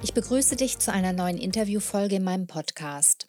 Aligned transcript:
Ich 0.00 0.14
begrüße 0.14 0.54
dich 0.54 0.78
zu 0.78 0.92
einer 0.92 1.12
neuen 1.12 1.38
Interviewfolge 1.38 2.16
in 2.16 2.24
meinem 2.24 2.46
Podcast. 2.46 3.26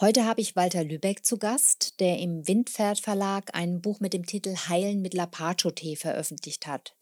Heute 0.00 0.24
habe 0.24 0.40
ich 0.40 0.56
Walter 0.56 0.82
Lübeck 0.82 1.24
zu 1.24 1.38
Gast, 1.38 2.00
der 2.00 2.18
im 2.18 2.48
Windpferd 2.48 2.98
Verlag 2.98 3.54
ein 3.54 3.80
Buch 3.80 4.00
mit 4.00 4.12
dem 4.12 4.26
Titel 4.26 4.56
Heilen 4.68 5.02
mit 5.02 5.14
Lapacho-Tee 5.14 5.94
veröffentlicht 5.94 6.66
hat. 6.66 6.96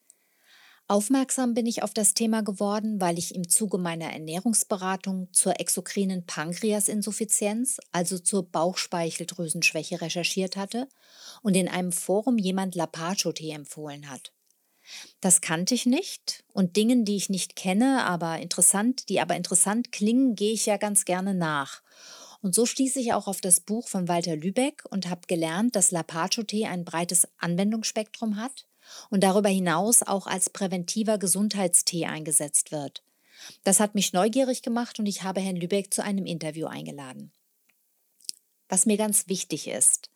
Aufmerksam 0.89 1.55
bin 1.55 1.65
ich 1.65 1.83
auf 1.83 1.95
das 1.95 2.12
Thema 2.12 2.43
geworden, 2.43 3.01
weil 3.01 3.19
ich 3.19 3.34
im 3.34 3.48
Zuge 3.48 3.79
meiner 3.79 4.12
Ernährungsberatung 4.12 5.29
zur 5.33 5.59
exokrinen 5.59 6.27
Pankreasinsuffizienz, 6.27 7.79
also 7.93 8.19
zur 8.19 8.51
Bauchspeicheldrüsenschwäche, 8.51 10.03
recherchiert 10.03 10.56
hatte 10.56 10.87
und 11.43 11.56
in 11.56 11.69
einem 11.69 11.93
Forum 11.93 12.37
jemand 12.37 12.75
Lapacho-Tee 12.75 13.53
empfohlen 13.53 14.11
hat. 14.11 14.33
Das 15.20 15.41
kannte 15.41 15.74
ich 15.74 15.87
nicht 15.87 16.45
und 16.52 16.77
Dingen, 16.77 17.05
die 17.05 17.17
ich 17.17 17.28
nicht 17.28 17.56
kenne, 17.56 18.05
aber 18.05 18.39
interessant, 18.39 19.08
die 19.08 19.20
aber 19.20 19.36
interessant 19.36 19.92
klingen, 19.92 20.34
gehe 20.34 20.53
ich 20.53 20.67
ja 20.67 20.77
ganz 20.77 21.05
gerne 21.05 21.34
nach. 21.34 21.83
Und 22.41 22.55
so 22.55 22.67
stieß 22.67 22.97
ich 22.97 23.12
auch 23.12 23.27
auf 23.27 23.41
das 23.41 23.61
Buch 23.61 23.89
von 23.89 24.06
Walter 24.06 24.36
Lübeck 24.36 24.84
und 24.91 25.08
habe 25.08 25.22
gelernt, 25.27 25.75
dass 25.75 25.91
Lapacho-Tee 25.91 26.67
ein 26.67 26.84
breites 26.84 27.27
Anwendungsspektrum 27.39 28.36
hat 28.36 28.67
und 29.11 29.22
darüber 29.22 29.48
hinaus 29.48 30.03
auch 30.03 30.27
als 30.27 30.50
präventiver 30.50 31.19
Gesundheitstee 31.19 32.06
eingesetzt 32.06 32.70
wird. 32.70 33.02
Das 33.64 33.80
hat 33.80 33.95
mich 33.95 34.12
neugierig 34.12 34.62
gemacht 34.62 34.98
und 34.98 35.06
ich 35.06 35.23
habe 35.23 35.41
Herrn 35.41 35.56
Lübeck 35.56 35.92
zu 35.92 36.02
einem 36.02 36.27
Interview 36.27 36.67
eingeladen. 36.67 37.33
Was 38.69 38.86
mir 38.86 38.97
ganz 38.97 39.28
wichtig 39.28 39.69
ist, 39.69 40.11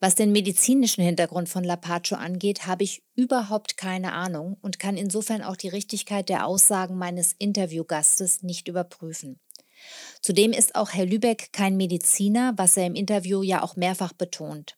was 0.00 0.14
den 0.14 0.32
medizinischen 0.32 1.04
Hintergrund 1.04 1.48
von 1.48 1.62
Lapacho 1.62 2.16
angeht, 2.16 2.66
habe 2.66 2.84
ich 2.84 3.02
überhaupt 3.14 3.76
keine 3.76 4.12
Ahnung 4.12 4.56
und 4.62 4.78
kann 4.78 4.96
insofern 4.96 5.42
auch 5.42 5.56
die 5.56 5.68
Richtigkeit 5.68 6.28
der 6.30 6.46
Aussagen 6.46 6.96
meines 6.96 7.34
Interviewgastes 7.38 8.42
nicht 8.42 8.66
überprüfen. 8.66 9.38
Zudem 10.22 10.52
ist 10.52 10.74
auch 10.74 10.90
Herr 10.92 11.06
Lübeck 11.06 11.52
kein 11.52 11.76
Mediziner, 11.76 12.54
was 12.56 12.76
er 12.76 12.86
im 12.86 12.94
Interview 12.94 13.42
ja 13.42 13.62
auch 13.62 13.76
mehrfach 13.76 14.12
betont. 14.12 14.76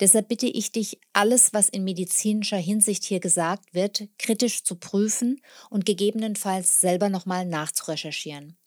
Deshalb 0.00 0.28
bitte 0.28 0.46
ich 0.46 0.70
dich, 0.70 1.00
alles, 1.14 1.54
was 1.54 1.70
in 1.70 1.84
medizinischer 1.84 2.58
Hinsicht 2.58 3.04
hier 3.04 3.20
gesagt 3.20 3.74
wird, 3.74 4.08
kritisch 4.18 4.64
zu 4.64 4.76
prüfen 4.76 5.40
und 5.70 5.86
gegebenenfalls 5.86 6.80
selber 6.80 7.08
nochmal 7.08 7.46
nachzurecherchieren. 7.46 8.58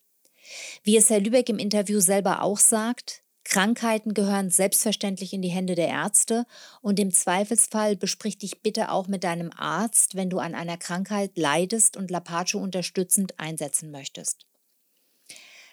Wie 0.82 0.96
es 0.96 1.10
Herr 1.10 1.20
Lübeck 1.20 1.48
im 1.48 1.58
Interview 1.58 2.00
selber 2.00 2.42
auch 2.42 2.58
sagt, 2.58 3.22
Krankheiten 3.50 4.14
gehören 4.14 4.48
selbstverständlich 4.50 5.32
in 5.32 5.42
die 5.42 5.48
Hände 5.48 5.74
der 5.74 5.88
Ärzte 5.88 6.46
und 6.82 7.00
im 7.00 7.10
Zweifelsfall 7.10 7.96
besprich 7.96 8.38
dich 8.38 8.62
bitte 8.62 8.92
auch 8.92 9.08
mit 9.08 9.24
deinem 9.24 9.50
Arzt, 9.52 10.14
wenn 10.14 10.30
du 10.30 10.38
an 10.38 10.54
einer 10.54 10.76
Krankheit 10.76 11.36
leidest 11.36 11.96
und 11.96 12.12
Lapacho 12.12 12.58
unterstützend 12.58 13.40
einsetzen 13.40 13.90
möchtest. 13.90 14.46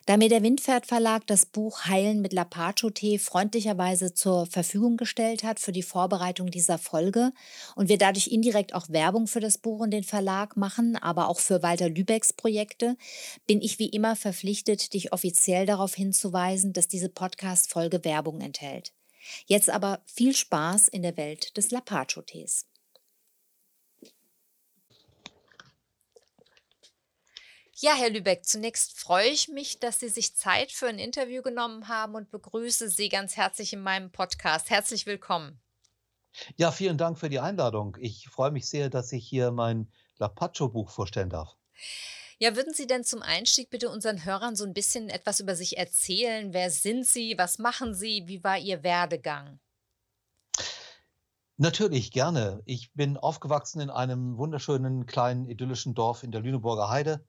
Da 0.07 0.15
mir 0.15 0.29
der 0.29 0.41
Windpferd 0.41 0.85
Verlag 0.85 1.27
das 1.27 1.45
Buch 1.45 1.83
Heilen 1.83 2.21
mit 2.21 2.31
Lapacho-Tee 2.31 3.19
freundlicherweise 3.19 4.13
zur 4.13 4.45
Verfügung 4.45 4.95
gestellt 4.95 5.43
hat 5.43 5.59
für 5.59 5.73
die 5.73 5.83
Vorbereitung 5.83 6.49
dieser 6.49 6.77
Folge 6.77 7.33
und 7.75 7.89
wir 7.89 7.97
dadurch 7.97 8.27
indirekt 8.27 8.73
auch 8.73 8.87
Werbung 8.87 9.27
für 9.27 9.41
das 9.41 9.57
Buch 9.57 9.81
und 9.81 9.91
den 9.91 10.05
Verlag 10.05 10.55
machen, 10.55 10.95
aber 10.95 11.27
auch 11.27 11.41
für 11.41 11.61
Walter 11.61 11.89
Lübecks 11.89 12.31
Projekte, 12.31 12.95
bin 13.47 13.61
ich 13.61 13.79
wie 13.79 13.89
immer 13.89 14.15
verpflichtet, 14.15 14.93
dich 14.93 15.11
offiziell 15.11 15.65
darauf 15.65 15.93
hinzuweisen, 15.93 16.71
dass 16.71 16.87
diese 16.87 17.09
Podcast-Folge 17.09 18.05
Werbung 18.05 18.39
enthält. 18.39 18.93
Jetzt 19.45 19.69
aber 19.69 19.99
viel 20.05 20.33
Spaß 20.33 20.87
in 20.87 21.01
der 21.01 21.17
Welt 21.17 21.57
des 21.57 21.69
Lapacho-Tees. 21.71 22.65
Ja, 27.79 27.93
Herr 27.93 28.09
Lübeck, 28.09 28.43
zunächst 28.43 28.99
freue 28.99 29.27
ich 29.27 29.49
mich, 29.49 29.79
dass 29.79 29.99
Sie 29.99 30.09
sich 30.09 30.35
Zeit 30.35 30.71
für 30.71 30.87
ein 30.87 30.97
Interview 30.97 31.43
genommen 31.43 31.87
haben 31.87 32.15
und 32.15 32.31
begrüße 32.31 32.89
Sie 32.89 33.07
ganz 33.07 33.37
herzlich 33.37 33.71
in 33.71 33.81
meinem 33.81 34.11
Podcast. 34.11 34.71
Herzlich 34.71 35.05
willkommen. 35.05 35.61
Ja, 36.55 36.71
vielen 36.71 36.97
Dank 36.97 37.19
für 37.19 37.29
die 37.29 37.39
Einladung. 37.39 37.95
Ich 37.99 38.29
freue 38.29 38.49
mich 38.49 38.67
sehr, 38.67 38.89
dass 38.89 39.11
ich 39.11 39.27
hier 39.27 39.51
mein 39.51 39.91
Lapacho-Buch 40.17 40.89
vorstellen 40.89 41.29
darf. 41.29 41.55
Ja, 42.39 42.55
würden 42.55 42.73
Sie 42.73 42.87
denn 42.87 43.03
zum 43.03 43.21
Einstieg 43.21 43.69
bitte 43.69 43.91
unseren 43.91 44.25
Hörern 44.25 44.55
so 44.55 44.63
ein 44.63 44.73
bisschen 44.73 45.09
etwas 45.09 45.39
über 45.39 45.55
sich 45.55 45.77
erzählen? 45.77 46.53
Wer 46.53 46.71
sind 46.71 47.05
Sie? 47.05 47.35
Was 47.37 47.59
machen 47.59 47.93
Sie? 47.93 48.23
Wie 48.25 48.43
war 48.43 48.57
Ihr 48.57 48.81
Werdegang? 48.81 49.59
Natürlich, 51.57 52.11
gerne. 52.11 52.63
Ich 52.65 52.91
bin 52.93 53.17
aufgewachsen 53.17 53.81
in 53.81 53.91
einem 53.91 54.39
wunderschönen 54.39 55.05
kleinen 55.05 55.45
idyllischen 55.45 55.93
Dorf 55.93 56.23
in 56.23 56.31
der 56.31 56.41
Lüneburger 56.41 56.89
Heide 56.89 57.23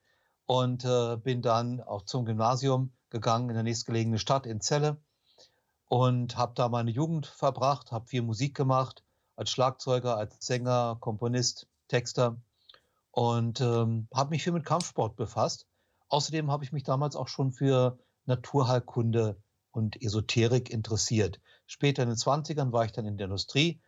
und 0.48 0.86
äh, 0.86 1.18
bin 1.18 1.42
dann 1.42 1.82
auch 1.82 2.02
zum 2.02 2.24
Gymnasium 2.24 2.90
gegangen 3.10 3.50
in 3.50 3.54
der 3.54 3.62
nächstgelegene 3.62 4.18
Stadt 4.18 4.46
in 4.46 4.62
Celle 4.62 4.96
und 5.88 6.38
habe 6.38 6.54
da 6.54 6.70
meine 6.70 6.90
Jugend 6.90 7.26
verbracht, 7.26 7.92
habe 7.92 8.06
viel 8.06 8.22
Musik 8.22 8.56
gemacht, 8.56 9.04
als 9.36 9.50
Schlagzeuger, 9.50 10.16
als 10.16 10.34
Sänger, 10.40 10.96
Komponist, 11.00 11.68
Texter 11.88 12.40
und 13.10 13.60
ähm, 13.60 14.08
habe 14.14 14.30
mich 14.30 14.42
viel 14.42 14.54
mit 14.54 14.64
Kampfsport 14.64 15.16
befasst. 15.16 15.66
Außerdem 16.08 16.50
habe 16.50 16.64
ich 16.64 16.72
mich 16.72 16.82
damals 16.82 17.14
auch 17.14 17.28
schon 17.28 17.52
für 17.52 17.98
Naturheilkunde 18.24 19.36
und 19.70 20.00
Esoterik 20.00 20.70
interessiert. 20.70 21.40
Später 21.66 22.04
in 22.04 22.08
den 22.08 22.16
20ern 22.16 22.72
war 22.72 22.86
ich 22.86 22.92
dann 22.92 23.04
in 23.04 23.18
der 23.18 23.26
Industrie 23.26 23.82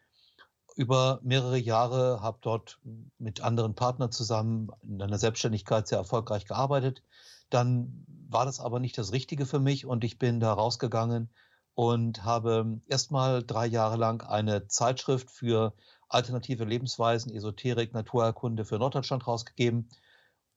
über 0.77 1.21
mehrere 1.23 1.59
Jahre, 1.59 2.21
habe 2.23 2.39
dort 2.41 2.79
mit 3.19 3.41
anderen 3.41 3.75
Partnern 3.75 4.13
zusammen 4.13 4.71
in 4.83 5.03
einer 5.03 5.19
Selbstständigkeit 5.19 5.89
sehr 5.89 5.99
erfolgreich 5.99 6.47
gearbeitet. 6.47 7.03
Dann 7.51 8.05
war 8.29 8.45
das 8.45 8.61
aber 8.61 8.81
nicht 8.81 8.97
das 8.97 9.13
Richtige 9.13 9.47
für 9.47 9.59
mich 9.59 9.87
und 9.87 10.05
ich 10.05 10.19
bin 10.19 10.41
da 10.41 10.53
rausgegangen 10.53 11.31
und 11.75 12.25
habe 12.25 12.81
erstmal 12.87 13.43
drei 13.43 13.67
Jahre 13.67 13.97
lang 13.97 14.23
eine 14.23 14.69
Zeitschrift 14.69 15.31
für 15.31 15.75
alternative 16.09 16.65
Lebensweisen, 16.65 17.33
Esoterik, 17.33 17.93
Naturerkunde 17.93 18.65
für 18.65 18.79
Norddeutschland 18.79 19.27
rausgegeben. 19.27 19.89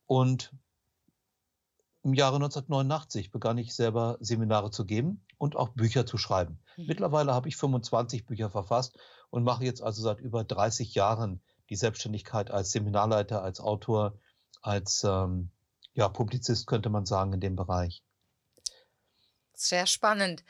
Und 0.06 0.54
im 2.04 2.14
Jahre 2.14 2.36
1989 2.36 3.32
begann 3.32 3.58
ich 3.58 3.74
selber 3.74 4.18
Seminare 4.20 4.72
zu 4.72 4.86
geben 4.86 5.26
und 5.38 5.56
auch 5.56 5.70
Bücher 5.70 6.06
zu 6.06 6.18
schreiben. 6.18 6.60
Mhm. 6.76 6.88
Mittlerweile 6.88 7.34
habe 7.34 7.48
ich 7.48 7.56
25 7.56 8.26
Bücher 8.26 8.50
verfasst 8.50 8.98
und 9.34 9.44
mache 9.44 9.66
jetzt 9.66 9.82
also 9.82 10.04
seit 10.04 10.20
über 10.20 10.44
30 10.44 10.94
Jahren 10.94 11.42
die 11.72 11.76
Selbstständigkeit 11.76 12.52
als 12.52 12.72
Seminarleiter, 12.72 13.42
als 13.42 13.60
Autor, 13.60 14.14
als 14.62 15.04
ähm, 15.04 15.50
ja, 15.96 16.08
Publizist 16.08 16.68
könnte 16.68 16.92
man 16.92 17.08
sagen 17.08 17.34
in 17.34 17.40
dem 17.40 17.56
Bereich. 17.56 18.04
Sehr 19.64 19.88
spannend. 19.88 20.44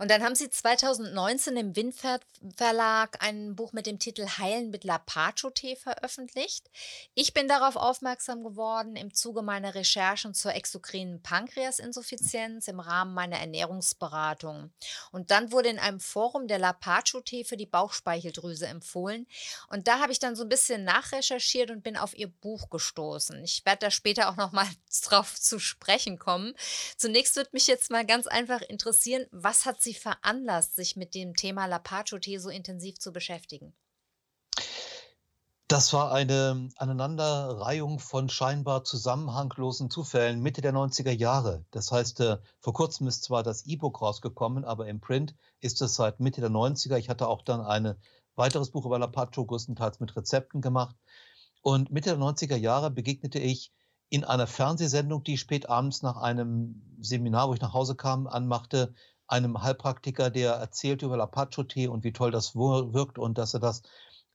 Und 0.00 0.10
dann 0.10 0.24
haben 0.24 0.34
Sie 0.34 0.50
2019 0.50 1.56
im 1.56 1.76
Windpferd 1.76 2.22
Verlag 2.56 3.22
ein 3.22 3.54
Buch 3.54 3.72
mit 3.72 3.86
dem 3.86 3.98
Titel 3.98 4.26
Heilen 4.38 4.70
mit 4.70 4.82
Lapacho-Tee 4.82 5.76
veröffentlicht. 5.76 6.68
Ich 7.14 7.32
bin 7.32 7.48
darauf 7.48 7.76
aufmerksam 7.76 8.42
geworden 8.42 8.96
im 8.96 9.14
Zuge 9.14 9.42
meiner 9.42 9.74
Recherchen 9.74 10.34
zur 10.34 10.54
exokrinen 10.54 11.22
Pankreasinsuffizienz 11.22 12.68
im 12.68 12.80
Rahmen 12.80 13.14
meiner 13.14 13.38
Ernährungsberatung. 13.38 14.72
Und 15.12 15.30
dann 15.30 15.52
wurde 15.52 15.68
in 15.68 15.78
einem 15.78 16.00
Forum 16.00 16.48
der 16.48 16.58
Lapacho-Tee 16.58 17.44
für 17.44 17.56
die 17.56 17.66
Bauchspeicheldrüse 17.66 18.66
empfohlen. 18.66 19.26
Und 19.68 19.86
da 19.86 20.00
habe 20.00 20.12
ich 20.12 20.18
dann 20.18 20.36
so 20.36 20.42
ein 20.42 20.48
bisschen 20.48 20.84
nachrecherchiert 20.84 21.70
und 21.70 21.84
bin 21.84 21.96
auf 21.96 22.16
Ihr 22.16 22.28
Buch 22.28 22.68
gestoßen. 22.68 23.42
Ich 23.44 23.64
werde 23.64 23.86
da 23.86 23.90
später 23.90 24.28
auch 24.28 24.36
noch 24.36 24.50
mal 24.50 24.68
drauf 25.04 25.40
zu 25.40 25.58
sprechen 25.58 26.18
kommen. 26.18 26.54
Zunächst 26.96 27.36
wird 27.36 27.52
mich 27.52 27.66
jetzt 27.66 27.90
mal 27.90 28.04
ganz 28.04 28.26
einfach 28.26 28.55
einfach 28.56 28.68
interessieren, 28.68 29.26
was 29.30 29.66
hat 29.66 29.80
Sie 29.82 29.94
veranlasst, 29.94 30.76
sich 30.76 30.96
mit 30.96 31.14
dem 31.14 31.34
Thema 31.34 31.66
Lapacho-Tee 31.66 32.38
so 32.38 32.48
intensiv 32.48 32.98
zu 32.98 33.12
beschäftigen? 33.12 33.74
Das 35.68 35.92
war 35.92 36.12
eine 36.12 36.68
Aneinanderreihung 36.76 37.98
von 37.98 38.28
scheinbar 38.28 38.84
zusammenhanglosen 38.84 39.90
Zufällen 39.90 40.40
Mitte 40.40 40.60
der 40.60 40.72
90er 40.72 41.10
Jahre. 41.10 41.64
Das 41.72 41.90
heißt, 41.90 42.20
äh, 42.20 42.38
vor 42.60 42.72
kurzem 42.72 43.08
ist 43.08 43.24
zwar 43.24 43.42
das 43.42 43.66
E-Book 43.66 44.00
rausgekommen, 44.00 44.64
aber 44.64 44.86
im 44.86 45.00
Print 45.00 45.34
ist 45.60 45.82
es 45.82 45.96
seit 45.96 46.20
Mitte 46.20 46.40
der 46.40 46.50
90er. 46.50 46.96
Ich 46.98 47.08
hatte 47.08 47.26
auch 47.26 47.42
dann 47.42 47.60
ein 47.60 47.96
weiteres 48.36 48.70
Buch 48.70 48.86
über 48.86 48.98
Lapacho 49.00 49.44
größtenteils 49.44 49.98
mit 49.98 50.14
Rezepten 50.14 50.60
gemacht. 50.60 50.94
Und 51.62 51.90
Mitte 51.90 52.10
der 52.10 52.18
90er 52.18 52.56
Jahre 52.56 52.92
begegnete 52.92 53.40
ich 53.40 53.72
in 54.08 54.24
einer 54.24 54.46
Fernsehsendung, 54.46 55.24
die 55.24 55.36
spät 55.36 55.68
abends 55.68 56.02
nach 56.02 56.16
einem 56.16 56.82
Seminar, 57.00 57.48
wo 57.48 57.54
ich 57.54 57.60
nach 57.60 57.74
Hause 57.74 57.96
kam, 57.96 58.26
anmachte, 58.26 58.94
einem 59.26 59.62
Heilpraktiker, 59.62 60.30
der 60.30 60.52
erzählt 60.52 61.02
über 61.02 61.16
Lapacho-Tee 61.16 61.88
und 61.88 62.04
wie 62.04 62.12
toll 62.12 62.30
das 62.30 62.54
wirkt 62.54 63.18
und 63.18 63.38
dass 63.38 63.54
er 63.54 63.60
das 63.60 63.82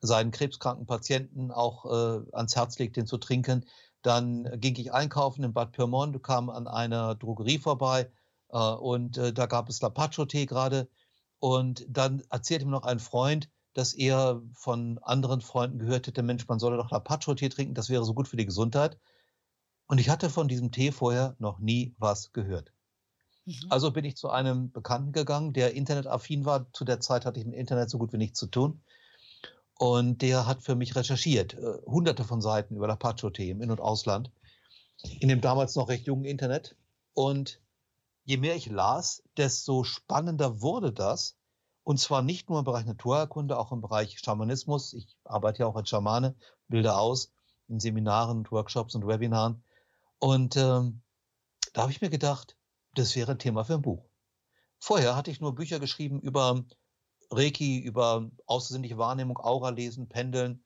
seinen 0.02 0.32
krebskranken 0.32 0.86
Patienten 0.86 1.52
auch 1.52 1.86
äh, 1.86 2.22
ans 2.34 2.56
Herz 2.56 2.78
legt, 2.80 2.98
den 2.98 3.06
zu 3.06 3.18
trinken. 3.18 3.66
Dann 4.02 4.60
ging 4.60 4.76
ich 4.78 4.92
einkaufen 4.92 5.44
in 5.44 5.54
Bad 5.54 5.72
Pyrmont, 5.72 6.22
kam 6.24 6.50
an 6.50 6.68
einer 6.68 7.16
Drogerie 7.16 7.60
vorbei 7.60 8.12
äh, 8.50 8.58
und 8.58 9.18
äh, 9.18 9.32
da 9.32 9.46
gab 9.46 9.70
es 9.70 9.82
Lapacho-Tee 9.82 10.48
gerade. 10.48 10.90
Und 11.40 11.86
dann 11.88 12.24
erzählte 12.30 12.66
mir 12.66 12.72
noch 12.72 12.84
ein 12.84 13.00
Freund, 13.00 13.50
dass 13.74 13.94
er 13.94 14.42
von 14.54 15.00
anderen 15.02 15.42
Freunden 15.42 15.80
gehört 15.80 16.08
hätte, 16.08 16.24
Mensch, 16.24 16.48
man 16.48 16.60
solle 16.60 16.78
doch 16.78 16.92
Lapacho-Tee 16.92 17.50
trinken, 17.50 17.74
das 17.74 17.90
wäre 17.90 18.04
so 18.04 18.14
gut 18.14 18.28
für 18.28 18.38
die 18.38 18.46
Gesundheit. 18.46 18.98
Und 19.92 19.98
ich 19.98 20.08
hatte 20.08 20.30
von 20.30 20.48
diesem 20.48 20.72
Tee 20.72 20.94
vorher 20.94 21.36
noch 21.38 21.60
nie 21.60 21.94
was 21.98 22.32
gehört. 22.32 22.72
Mhm. 23.44 23.56
Also 23.68 23.92
bin 23.92 24.06
ich 24.06 24.16
zu 24.16 24.30
einem 24.30 24.72
Bekannten 24.72 25.12
gegangen, 25.12 25.52
der 25.52 25.74
internetaffin 25.74 26.46
war. 26.46 26.72
Zu 26.72 26.86
der 26.86 27.02
Zeit 27.02 27.26
hatte 27.26 27.42
ich 27.42 27.46
mit 27.46 27.56
Internet 27.56 27.90
so 27.90 27.98
gut 27.98 28.14
wie 28.14 28.18
nichts 28.18 28.40
zu 28.40 28.48
tun. 28.48 28.82
Und 29.78 30.22
der 30.22 30.48
hat 30.48 30.64
für 30.64 30.76
mich 30.76 30.96
recherchiert, 30.96 31.56
äh, 31.56 31.82
hunderte 31.86 32.24
von 32.24 32.40
Seiten 32.40 32.78
über 32.78 32.88
Lapacho-Tee 32.88 33.50
im 33.50 33.62
In- 33.62 33.70
und 33.70 33.82
Ausland, 33.82 34.32
in 35.20 35.28
dem 35.28 35.42
damals 35.42 35.76
noch 35.76 35.90
recht 35.90 36.08
jungen 36.08 36.24
Internet. 36.24 36.78
Und 37.14 37.60
je 38.24 38.38
mehr 38.38 38.56
ich 38.56 38.68
las, 38.68 39.24
desto 39.36 39.84
spannender 39.84 40.62
wurde 40.62 40.94
das. 40.94 41.36
Und 41.84 42.00
zwar 42.00 42.22
nicht 42.22 42.50
nur 42.50 42.60
im 42.60 42.66
Bereich 42.66 42.86
Naturerkunde, 42.86 43.60
auch 43.60 43.74
im 43.74 43.82
Bereich 43.82 44.20
Schamanismus. 44.20 44.94
Ich 44.94 45.18
arbeite 45.26 45.64
ja 45.64 45.68
auch 45.68 45.76
als 45.76 45.90
Schamane, 45.90 46.34
bilde 46.70 46.96
aus 46.96 47.34
in 47.68 47.82
Seminaren 47.82 48.50
Workshops 48.50 48.96
und 48.96 49.06
Webinaren. 49.06 49.62
Und 50.22 50.56
ähm, 50.56 51.02
da 51.74 51.82
habe 51.82 51.92
ich 51.92 52.00
mir 52.00 52.12
gedacht, 52.12 52.56
das 52.94 53.16
wäre 53.16 53.32
ein 53.32 53.40
Thema 53.40 53.66
für 53.66 53.74
ein 53.74 53.82
Buch. 53.82 54.06
Vorher 54.80 55.16
hatte 55.16 55.32
ich 55.32 55.42
nur 55.42 55.56
Bücher 55.56 55.80
geschrieben 55.80 56.22
über 56.22 56.64
Reiki, 57.32 57.80
über 57.80 58.30
außersinnliche 58.46 59.00
Wahrnehmung, 59.00 59.40
Aura 59.40 59.70
lesen, 59.70 60.10
Pendeln 60.10 60.64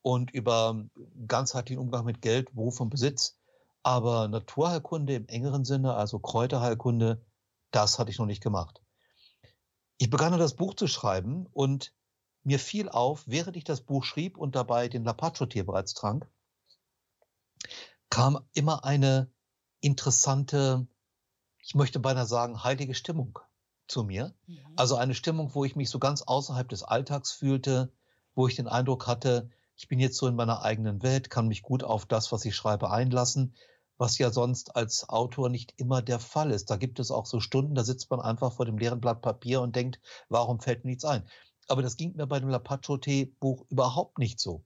und 0.00 0.30
über 0.30 0.86
ganzheitlichen 1.26 1.82
Umgang 1.82 2.06
mit 2.06 2.22
Geld, 2.22 2.54
Beruf 2.54 2.80
und 2.80 2.88
Besitz. 2.88 3.38
Aber 3.82 4.26
Naturheilkunde 4.26 5.14
im 5.16 5.28
engeren 5.28 5.66
Sinne, 5.66 5.94
also 5.94 6.18
Kräuterheilkunde, 6.18 7.22
das 7.70 7.98
hatte 7.98 8.10
ich 8.10 8.18
noch 8.18 8.26
nicht 8.26 8.42
gemacht. 8.42 8.80
Ich 9.98 10.08
begann 10.08 10.38
das 10.38 10.56
Buch 10.56 10.72
zu 10.72 10.86
schreiben 10.86 11.46
und 11.52 11.92
mir 12.42 12.58
fiel 12.58 12.88
auf, 12.88 13.24
während 13.26 13.58
ich 13.58 13.64
das 13.64 13.82
Buch 13.82 14.04
schrieb 14.04 14.38
und 14.38 14.56
dabei 14.56 14.88
den 14.88 15.04
Lapacho-Tee 15.04 15.64
bereits 15.64 15.92
trank, 15.92 16.26
kam 18.10 18.38
immer 18.52 18.84
eine 18.84 19.30
interessante 19.80 20.88
ich 21.68 21.74
möchte 21.74 22.00
beinahe 22.00 22.24
sagen, 22.24 22.64
heilige 22.64 22.94
Stimmung 22.94 23.38
zu 23.88 24.02
mir. 24.02 24.34
Mhm. 24.46 24.58
Also 24.76 24.96
eine 24.96 25.14
Stimmung, 25.14 25.54
wo 25.54 25.66
ich 25.66 25.76
mich 25.76 25.90
so 25.90 25.98
ganz 25.98 26.22
außerhalb 26.22 26.66
des 26.66 26.82
Alltags 26.82 27.30
fühlte, 27.30 27.92
wo 28.34 28.48
ich 28.48 28.56
den 28.56 28.68
Eindruck 28.68 29.06
hatte, 29.06 29.50
ich 29.76 29.86
bin 29.86 30.00
jetzt 30.00 30.16
so 30.16 30.26
in 30.26 30.34
meiner 30.34 30.62
eigenen 30.62 31.02
Welt, 31.02 31.28
kann 31.28 31.46
mich 31.46 31.60
gut 31.60 31.84
auf 31.84 32.06
das, 32.06 32.32
was 32.32 32.46
ich 32.46 32.56
schreibe, 32.56 32.90
einlassen, 32.90 33.54
was 33.98 34.16
ja 34.16 34.30
sonst 34.30 34.76
als 34.76 35.10
Autor 35.10 35.50
nicht 35.50 35.74
immer 35.76 36.00
der 36.00 36.20
Fall 36.20 36.52
ist. 36.52 36.70
Da 36.70 36.76
gibt 36.76 37.00
es 37.00 37.10
auch 37.10 37.26
so 37.26 37.38
Stunden, 37.38 37.74
da 37.74 37.84
sitzt 37.84 38.10
man 38.10 38.20
einfach 38.20 38.54
vor 38.54 38.64
dem 38.64 38.78
leeren 38.78 39.00
Blatt 39.00 39.20
Papier 39.20 39.60
und 39.60 39.76
denkt, 39.76 40.00
warum 40.30 40.60
fällt 40.60 40.84
mir 40.84 40.92
nichts 40.92 41.04
ein? 41.04 41.28
Aber 41.68 41.82
das 41.82 41.98
ging 41.98 42.16
mir 42.16 42.26
bei 42.26 42.40
dem 42.40 42.48
Lapacho-Tee-Buch 42.48 43.66
überhaupt 43.68 44.18
nicht 44.18 44.40
so. 44.40 44.64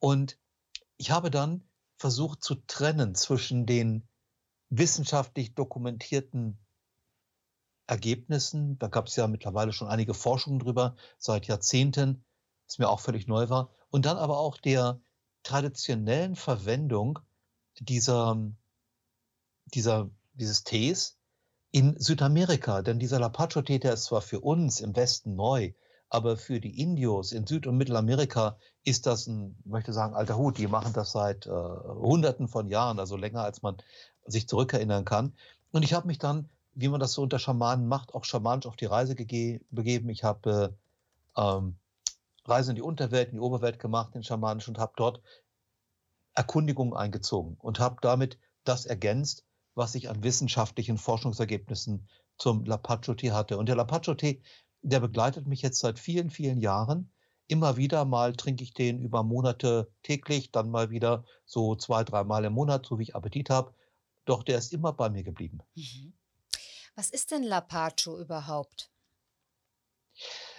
Und 0.00 0.38
ich 0.96 1.12
habe 1.12 1.30
dann 1.30 1.62
versucht 2.02 2.42
zu 2.42 2.56
trennen 2.56 3.14
zwischen 3.14 3.64
den 3.64 4.08
wissenschaftlich 4.70 5.54
dokumentierten 5.54 6.58
Ergebnissen. 7.86 8.76
Da 8.80 8.88
gab 8.88 9.06
es 9.06 9.14
ja 9.14 9.28
mittlerweile 9.28 9.72
schon 9.72 9.86
einige 9.86 10.12
Forschungen 10.12 10.58
drüber, 10.58 10.96
seit 11.18 11.46
Jahrzehnten, 11.46 12.24
was 12.66 12.80
mir 12.80 12.88
auch 12.88 12.98
völlig 12.98 13.28
neu 13.28 13.48
war. 13.50 13.70
Und 13.90 14.04
dann 14.04 14.16
aber 14.16 14.38
auch 14.38 14.56
der 14.56 15.00
traditionellen 15.44 16.34
Verwendung 16.34 17.20
dieser, 17.78 18.50
dieser, 19.66 20.10
dieses 20.32 20.64
Tees 20.64 21.20
in 21.70 21.96
Südamerika. 22.00 22.82
Denn 22.82 22.98
dieser 22.98 23.20
Lapacho-Tee, 23.20 23.78
der 23.78 23.92
ist 23.92 24.06
zwar 24.06 24.22
für 24.22 24.40
uns 24.40 24.80
im 24.80 24.96
Westen 24.96 25.36
neu, 25.36 25.72
aber 26.12 26.36
für 26.36 26.60
die 26.60 26.78
Indios 26.78 27.32
in 27.32 27.46
Süd- 27.46 27.66
und 27.66 27.78
Mittelamerika 27.78 28.58
ist 28.84 29.06
das 29.06 29.26
ein, 29.26 29.56
möchte 29.64 29.94
sagen, 29.94 30.14
alter 30.14 30.36
Hut. 30.36 30.58
Die 30.58 30.66
machen 30.66 30.92
das 30.92 31.12
seit 31.12 31.46
äh, 31.46 31.50
Hunderten 31.50 32.48
von 32.48 32.68
Jahren, 32.68 32.98
also 32.98 33.16
länger 33.16 33.42
als 33.42 33.62
man 33.62 33.78
sich 34.26 34.46
zurückerinnern 34.46 35.06
kann. 35.06 35.32
Und 35.70 35.84
ich 35.84 35.94
habe 35.94 36.06
mich 36.06 36.18
dann, 36.18 36.50
wie 36.74 36.88
man 36.88 37.00
das 37.00 37.14
so 37.14 37.22
unter 37.22 37.38
Schamanen 37.38 37.88
macht, 37.88 38.12
auch 38.12 38.26
schamanisch 38.26 38.66
auf 38.66 38.76
die 38.76 38.84
Reise 38.84 39.14
begeben. 39.14 40.10
Ich 40.10 40.22
habe 40.22 40.76
äh, 41.34 41.40
ähm, 41.40 41.76
Reise 42.44 42.72
in 42.72 42.76
die 42.76 42.82
Unterwelt, 42.82 43.28
in 43.28 43.36
die 43.36 43.40
Oberwelt 43.40 43.78
gemacht, 43.78 44.14
in 44.14 44.22
schamanisch 44.22 44.68
und 44.68 44.78
habe 44.78 44.92
dort 44.96 45.22
Erkundigungen 46.34 46.92
eingezogen 46.92 47.56
und 47.58 47.80
habe 47.80 47.96
damit 48.02 48.38
das 48.64 48.84
ergänzt, 48.84 49.46
was 49.74 49.94
ich 49.94 50.10
an 50.10 50.22
wissenschaftlichen 50.22 50.98
Forschungsergebnissen 50.98 52.06
zum 52.36 52.66
Lapacho-Tee 52.66 53.30
hatte. 53.30 53.56
Und 53.56 53.70
der 53.70 53.76
Lapacho-Tee, 53.76 54.42
der 54.82 55.00
begleitet 55.00 55.46
mich 55.46 55.62
jetzt 55.62 55.78
seit 55.78 55.98
vielen, 55.98 56.30
vielen 56.30 56.60
Jahren. 56.60 57.10
Immer 57.46 57.76
wieder 57.76 58.04
mal 58.04 58.34
trinke 58.34 58.64
ich 58.64 58.74
den 58.74 59.00
über 59.00 59.22
Monate 59.22 59.90
täglich, 60.02 60.50
dann 60.50 60.70
mal 60.70 60.90
wieder 60.90 61.24
so 61.44 61.74
zwei, 61.76 62.04
dreimal 62.04 62.44
im 62.44 62.52
Monat, 62.52 62.86
so 62.86 62.98
wie 62.98 63.04
ich 63.04 63.16
Appetit 63.16 63.50
habe. 63.50 63.74
Doch 64.24 64.42
der 64.42 64.58
ist 64.58 64.72
immer 64.72 64.92
bei 64.92 65.10
mir 65.10 65.22
geblieben. 65.22 65.60
Mhm. 65.74 66.12
Was 66.94 67.10
ist 67.10 67.30
denn 67.30 67.42
Lapacho 67.42 68.18
überhaupt? 68.18 68.90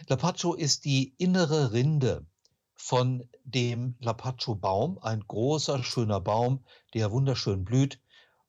Lapacho 0.08 0.54
ist 0.56 0.84
die 0.86 1.14
innere 1.18 1.74
Rinde 1.74 2.26
von 2.76 3.30
dem 3.44 3.96
Lapacho-Baum, 4.00 4.98
ein 5.00 5.24
großer, 5.28 5.84
schöner 5.84 6.20
Baum, 6.20 6.66
der 6.94 7.12
wunderschön 7.12 7.64
blüht. 7.64 8.00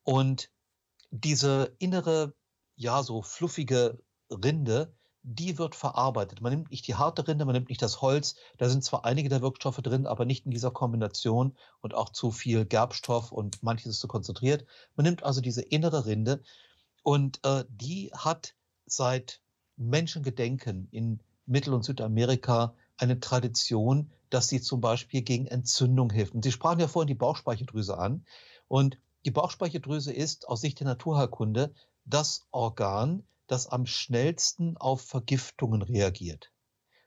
Und 0.02 0.50
diese 1.10 1.74
innere, 1.78 2.34
ja, 2.74 3.02
so 3.02 3.22
fluffige 3.22 4.02
Rinde, 4.30 4.92
die 5.24 5.56
wird 5.56 5.74
verarbeitet. 5.74 6.42
Man 6.42 6.52
nimmt 6.52 6.70
nicht 6.70 6.86
die 6.86 6.94
harte 6.94 7.26
Rinde, 7.26 7.46
man 7.46 7.54
nimmt 7.54 7.70
nicht 7.70 7.80
das 7.80 8.02
Holz. 8.02 8.36
Da 8.58 8.68
sind 8.68 8.84
zwar 8.84 9.06
einige 9.06 9.30
der 9.30 9.40
Wirkstoffe 9.40 9.78
drin, 9.78 10.06
aber 10.06 10.26
nicht 10.26 10.44
in 10.44 10.50
dieser 10.50 10.70
Kombination 10.70 11.56
und 11.80 11.94
auch 11.94 12.10
zu 12.10 12.30
viel 12.30 12.66
Gerbstoff 12.66 13.32
und 13.32 13.62
manches 13.62 13.86
ist 13.92 14.00
zu 14.00 14.06
konzentriert. 14.06 14.66
Man 14.96 15.04
nimmt 15.04 15.22
also 15.22 15.40
diese 15.40 15.62
innere 15.62 16.04
Rinde 16.04 16.42
und 17.02 17.40
äh, 17.42 17.64
die 17.68 18.12
hat 18.14 18.54
seit 18.84 19.40
Menschengedenken 19.76 20.88
in 20.90 21.20
Mittel- 21.46 21.74
und 21.74 21.84
Südamerika 21.84 22.74
eine 22.98 23.18
Tradition, 23.18 24.12
dass 24.28 24.48
sie 24.48 24.60
zum 24.60 24.82
Beispiel 24.82 25.22
gegen 25.22 25.46
Entzündung 25.46 26.10
hilft. 26.10 26.34
Und 26.34 26.44
Sie 26.44 26.52
sprachen 26.52 26.80
ja 26.80 26.88
vorhin 26.88 27.08
die 27.08 27.14
Bauchspeicheldrüse 27.14 27.96
an. 27.96 28.26
Und 28.68 28.98
die 29.24 29.30
Bauchspeicheldrüse 29.30 30.12
ist 30.12 30.48
aus 30.48 30.60
Sicht 30.60 30.80
der 30.80 30.86
Naturheilkunde 30.86 31.74
das 32.04 32.46
Organ, 32.50 33.26
das 33.46 33.66
am 33.66 33.86
schnellsten 33.86 34.76
auf 34.76 35.02
Vergiftungen 35.02 35.82
reagiert. 35.82 36.50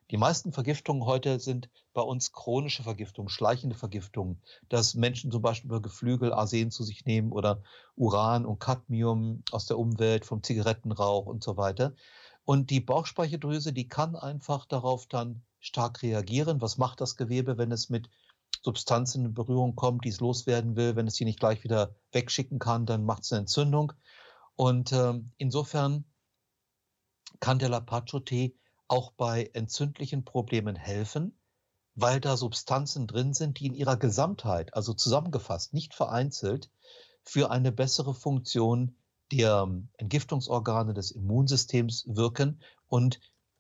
Die 0.10 0.17
meisten 0.17 0.53
Vergiftungen 0.53 1.06
heute 1.06 1.38
sind 1.39 1.70
bei 1.94 2.01
uns 2.01 2.32
chronische 2.32 2.84
Vergiftungen, 2.84 3.27
schleichende 3.27 3.75
Vergiftungen, 3.75 4.41
dass 4.70 4.96
Menschen 4.96 5.32
zum 5.32 5.41
Beispiel 5.41 5.70
über 5.70 5.82
Geflügel 5.82 6.32
Arsen 6.32 6.72
zu 6.72 6.84
sich 6.84 7.06
nehmen 7.06 7.34
oder 7.34 7.62
Uran 7.98 8.46
und 8.46 8.60
Cadmium 8.60 9.44
aus 9.51 9.65
der 9.65 9.77
Umwelt, 9.77 10.24
vom 10.24 10.44
Zigarettenrauch 10.44 11.25
und 11.25 11.44
so 11.44 11.58
weiter. 11.58 11.94
Und 12.46 12.70
die 12.70 12.79
Bauchspeicheldrüse, 12.79 13.74
die 13.74 13.89
kann 13.89 14.15
einfach 14.15 14.65
darauf 14.65 15.08
dann 15.08 15.44
stark 15.60 16.01
reagieren. 16.01 16.62
Was 16.62 16.77
macht 16.77 17.01
das 17.01 17.17
Gewebe, 17.17 17.58
wenn 17.58 17.74
es 17.74 17.89
mit 17.89 18.10
Substanzen 18.62 19.25
in 19.25 19.34
Berührung 19.34 19.75
kommt, 19.75 20.06
die 20.06 20.10
es 20.10 20.22
loswerden 20.22 20.77
will? 20.77 20.96
Wenn 20.96 21.08
es 21.08 21.15
die 21.15 21.25
nicht 21.25 21.41
gleich 21.41 21.65
wieder 21.65 21.94
wegschicken 22.13 22.60
kann, 22.60 22.86
dann 22.86 23.03
macht 23.03 23.24
es 23.24 23.34
eine 23.34 23.41
Entzündung. 23.41 23.91
Und 24.56 24.94
äh, 24.94 25.20
insofern 25.38 26.06
kann 27.39 27.60
der 27.60 27.69
Lapacho-Tee 27.69 28.55
auch 28.88 29.12
bei 29.12 29.50
entzündlichen 29.53 30.24
Problemen 30.24 30.75
helfen, 30.75 31.38
weil 31.96 32.19
da 32.19 32.38
Substanzen 32.38 33.07
drin 33.07 33.34
sind, 33.34 33.60
die 33.60 33.67
in 33.67 33.74
ihrer 33.74 33.98
Gesamtheit, 33.98 34.74
also 34.74 34.93
zusammengefasst, 34.93 35.74
nicht 35.74 35.93
vereinzelt, 35.93 36.69
für 37.24 37.51
eine 37.51 37.72
bessere 37.72 38.13
Funktion 38.13 38.96
der 39.31 39.63
ähm, 39.67 39.89
Entgiftungsorgane 39.98 40.93
des 40.93 41.12
Immunsystems 41.12 42.05
wirken. 42.07 42.62
Und 42.88 43.19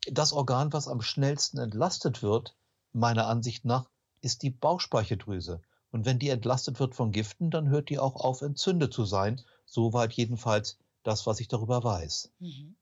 das 0.09 0.31
Organ, 0.31 0.71
was 0.71 0.87
am 0.87 1.01
schnellsten 1.01 1.57
entlastet 1.57 2.23
wird, 2.23 2.55
meiner 2.93 3.27
Ansicht 3.27 3.65
nach, 3.65 3.89
ist 4.21 4.43
die 4.43 4.51
Bauchspeicheldrüse. 4.51 5.61
Und 5.91 6.05
wenn 6.05 6.19
die 6.19 6.29
entlastet 6.29 6.79
wird 6.79 6.95
von 6.95 7.11
Giften, 7.11 7.51
dann 7.51 7.69
hört 7.69 7.89
die 7.89 7.99
auch 7.99 8.15
auf, 8.15 8.41
entzündet 8.41 8.93
zu 8.93 9.05
sein. 9.05 9.41
Soweit 9.65 10.13
jedenfalls 10.13 10.77
das, 11.03 11.25
was 11.25 11.39
ich 11.39 11.47
darüber 11.47 11.83
weiß. 11.83 12.31
Mhm. 12.39 12.75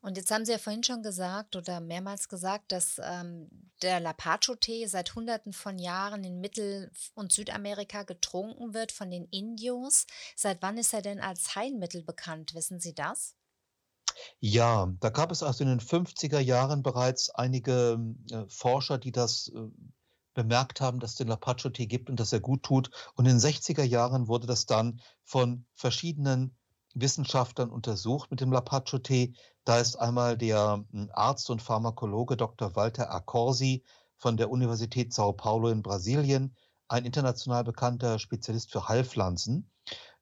Und 0.00 0.16
jetzt 0.16 0.30
haben 0.30 0.44
Sie 0.44 0.52
ja 0.52 0.58
vorhin 0.58 0.84
schon 0.84 1.02
gesagt 1.02 1.56
oder 1.56 1.80
mehrmals 1.80 2.28
gesagt, 2.28 2.70
dass 2.70 3.00
ähm, 3.02 3.48
der 3.82 3.98
Lapacho-Tee 4.00 4.86
seit 4.86 5.14
Hunderten 5.14 5.52
von 5.52 5.78
Jahren 5.78 6.22
in 6.22 6.40
Mittel- 6.40 6.90
und 7.14 7.32
Südamerika 7.32 8.04
getrunken 8.04 8.74
wird 8.74 8.92
von 8.92 9.10
den 9.10 9.24
Indios. 9.26 10.06
Seit 10.36 10.62
wann 10.62 10.78
ist 10.78 10.94
er 10.94 11.02
denn 11.02 11.20
als 11.20 11.56
Heilmittel 11.56 12.02
bekannt? 12.02 12.54
Wissen 12.54 12.80
Sie 12.80 12.94
das? 12.94 13.34
Ja, 14.40 14.92
da 15.00 15.10
gab 15.10 15.30
es 15.32 15.42
also 15.42 15.64
in 15.64 15.70
den 15.70 15.80
50er 15.80 16.40
Jahren 16.40 16.82
bereits 16.82 17.30
einige 17.30 17.98
äh, 18.30 18.44
Forscher, 18.48 18.98
die 18.98 19.12
das 19.12 19.48
äh, 19.48 19.68
bemerkt 20.34 20.80
haben, 20.80 21.00
dass 21.00 21.10
es 21.12 21.16
den 21.16 21.28
Lapacho-Tee 21.28 21.86
gibt 21.86 22.10
und 22.10 22.20
dass 22.20 22.32
er 22.32 22.40
gut 22.40 22.62
tut. 22.62 22.90
Und 23.14 23.26
in 23.26 23.38
den 23.38 23.40
60er 23.40 23.82
Jahren 23.82 24.28
wurde 24.28 24.46
das 24.46 24.66
dann 24.66 25.00
von 25.24 25.66
verschiedenen 25.74 26.56
Wissenschaftlern 26.94 27.70
untersucht 27.70 28.30
mit 28.30 28.40
dem 28.40 28.52
Lapacho-Tee. 28.52 29.34
Da 29.68 29.80
ist 29.80 29.96
einmal 29.96 30.38
der 30.38 30.82
hm, 30.92 31.10
Arzt 31.12 31.50
und 31.50 31.60
Pharmakologe 31.60 32.38
Dr. 32.38 32.74
Walter 32.74 33.12
Accorsi 33.12 33.84
von 34.16 34.38
der 34.38 34.48
Universität 34.48 35.12
Sao 35.12 35.34
Paulo 35.34 35.68
in 35.68 35.82
Brasilien, 35.82 36.56
ein 36.88 37.04
international 37.04 37.64
bekannter 37.64 38.18
Spezialist 38.18 38.72
für 38.72 38.88
Heilpflanzen. 38.88 39.70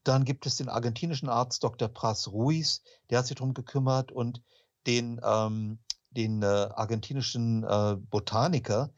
Dann 0.02 0.24
gibt 0.24 0.46
es 0.46 0.56
den 0.56 0.68
argentinischen 0.68 1.28
Arzt 1.28 1.62
Dr. 1.62 1.86
Pras 1.86 2.26
Ruiz, 2.26 2.82
der 3.08 3.20
hat 3.20 3.28
sich 3.28 3.36
darum 3.36 3.54
gekümmert 3.54 4.10
und 4.10 4.42
den, 4.88 5.20
ähm, 5.22 5.78
den 6.10 6.42
äh, 6.42 6.46
argentinischen 6.46 7.62
äh, 7.62 7.94
Botaniker 8.00 8.90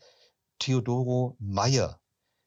Theodoro 0.58 1.36
Meyer. 1.38 2.00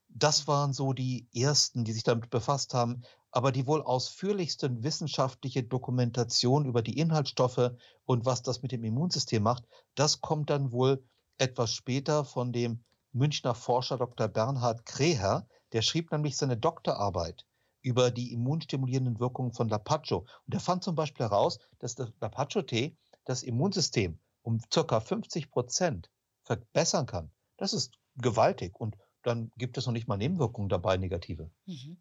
Das 0.10 0.48
waren 0.48 0.74
so 0.74 0.94
die 0.94 1.28
ersten, 1.36 1.84
die 1.84 1.94
sich 1.94 2.04
damit 2.04 2.32
befasst 2.32 2.74
haben. 2.74 3.04
Aber 3.32 3.52
die 3.52 3.66
wohl 3.66 3.82
ausführlichste 3.82 4.84
wissenschaftliche 4.84 5.64
Dokumentation 5.64 6.66
über 6.66 6.82
die 6.82 6.98
Inhaltsstoffe 6.98 7.72
und 8.06 8.26
was 8.26 8.44
das 8.44 8.62
mit 8.62 8.72
dem 8.72 8.84
Immunsystem 8.84 9.42
macht, 9.42 9.66
das 9.96 10.22
kommt 10.22 10.50
dann 10.50 10.72
wohl 10.72 11.04
etwas 11.38 11.72
später 11.72 12.26
von 12.26 12.52
dem 12.52 12.84
Münchner 13.14 13.56
Forscher 13.56 13.98
Dr. 13.98 14.28
Bernhard 14.28 14.86
Kreher. 14.86 15.48
Der 15.72 15.82
schrieb 15.82 16.12
nämlich 16.12 16.38
seine 16.38 16.58
Doktorarbeit 16.58 17.46
über 17.82 18.12
die 18.12 18.32
immunstimulierenden 18.34 19.20
Wirkungen 19.20 19.54
von 19.54 19.70
Lapacho. 19.70 20.26
Und 20.46 20.54
er 20.54 20.60
fand 20.60 20.84
zum 20.84 20.96
Beispiel 20.96 21.26
heraus, 21.26 21.60
dass 21.80 21.96
der 21.96 22.12
Lapacho-Tee 22.20 22.96
das 23.26 23.44
Immunsystem 23.44 24.20
um 24.44 24.60
circa 24.72 25.00
50 25.00 25.52
Prozent 25.52 26.10
verbessern 26.44 27.06
kann. 27.06 27.32
Das 27.58 27.74
ist 27.74 27.98
gewaltig. 28.18 28.80
Und 28.80 28.98
dann 29.24 29.52
gibt 29.58 29.78
es 29.78 29.86
noch 29.86 29.94
nicht 29.94 30.08
mal 30.08 30.18
Nebenwirkungen 30.18 30.70
dabei, 30.70 30.98
negative. 30.98 31.50
Mhm. 31.66 31.98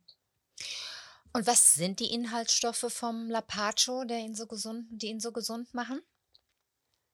Und 1.32 1.46
was 1.46 1.74
sind 1.74 2.00
die 2.00 2.12
Inhaltsstoffe 2.12 2.86
vom 2.88 3.30
Lapacho, 3.30 4.04
der 4.04 4.18
ihn 4.18 4.34
so 4.34 4.46
gesund, 4.46 4.86
die 4.90 5.08
ihn 5.08 5.20
so 5.20 5.32
gesund 5.32 5.72
machen? 5.74 6.00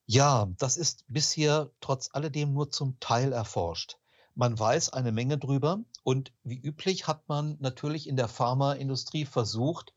Ja, 0.07 0.49
das 0.59 0.77
ist 0.77 1.05
bisher 1.09 1.71
trotz 1.81 2.09
alledem 2.13 2.53
nur 2.53 2.71
zum 2.71 2.99
Teil 3.01 3.33
erforscht. 3.33 3.99
Man 4.35 4.59
weiß 4.59 4.93
eine 4.93 5.13
Menge 5.13 5.37
drüber 5.37 5.81
und 6.03 6.33
wie 6.45 6.59
üblich 6.61 7.07
hat 7.07 7.29
man 7.29 7.57
natürlich 7.61 8.07
in 8.07 8.17
der 8.17 8.29
Pharmaindustrie 8.29 9.25
versucht, 9.25 9.95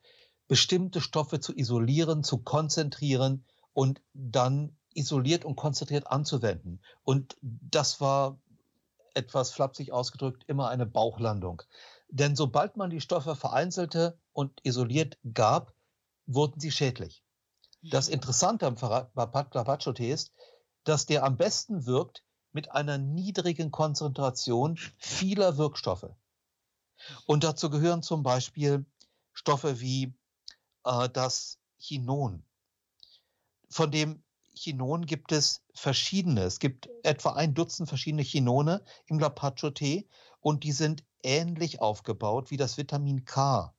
bestimmte 0.48 1.00
Stoffe 1.00 1.40
zu 1.40 1.56
isolieren, 1.56 2.24
zu 2.24 2.40
konzentrieren 2.40 3.46
und 3.74 4.02
dann 4.14 4.78
isoliert 4.94 5.46
und 5.46 5.56
konzentriert 5.56 6.08
anzuwenden. 6.08 6.82
Und 7.04 7.38
das 7.42 8.02
war 8.02 8.40
etwas 9.14 9.52
flapsig 9.52 9.92
ausgedrückt 9.92 10.44
immer 10.48 10.70
eine 10.70 10.86
Bauchlandung. 10.86 11.62
Denn 12.10 12.36
sobald 12.36 12.78
man 12.78 12.90
die 12.90 13.02
Stoffe 13.02 13.36
vereinzelte 13.36 14.20
und 14.34 14.60
isoliert 14.64 15.18
gab, 15.34 15.74
wurden 16.26 16.60
sie 16.60 16.72
schädlich. 16.72 17.24
Das 17.82 18.08
mhm. 18.08 18.16
Interessante 18.16 18.66
am 18.68 18.76
Carpaccio-Tee 18.76 20.12
ist, 20.12 20.34
dass 20.84 21.06
der 21.06 21.24
am 21.24 21.38
besten 21.38 21.86
wirkt 21.86 22.24
mit 22.52 22.72
einer 22.72 22.98
niedrigen 22.98 23.72
Konzentration 23.72 24.78
vieler 24.98 25.58
Wirkstoffe. 25.58 26.10
Und 27.26 27.44
dazu 27.44 27.70
gehören 27.70 28.02
zum 28.02 28.24
Beispiel 28.24 28.86
Stoffe 29.34 29.80
wie 29.80 30.14
äh, 30.84 31.10
das 31.10 31.60
Chinon, 31.80 32.44
von 33.70 33.92
dem 33.92 34.24
Chinon 34.56 35.06
gibt 35.06 35.32
es 35.32 35.64
verschiedene. 35.74 36.42
Es 36.42 36.60
gibt 36.60 36.90
etwa 37.04 37.34
ein 37.34 37.54
Dutzend 37.54 37.88
verschiedene 37.88 38.24
Chinone 38.24 38.84
im 39.06 39.20
Lapacho-Tee 39.20 40.10
und 40.42 40.64
die 40.64 40.72
sind 40.72 41.06
ähnlich 41.24 41.82
aufgebaut 41.82 42.52
wie 42.52 42.58
das 42.58 42.78
Vitamin 42.78 43.26
K, 43.26 43.74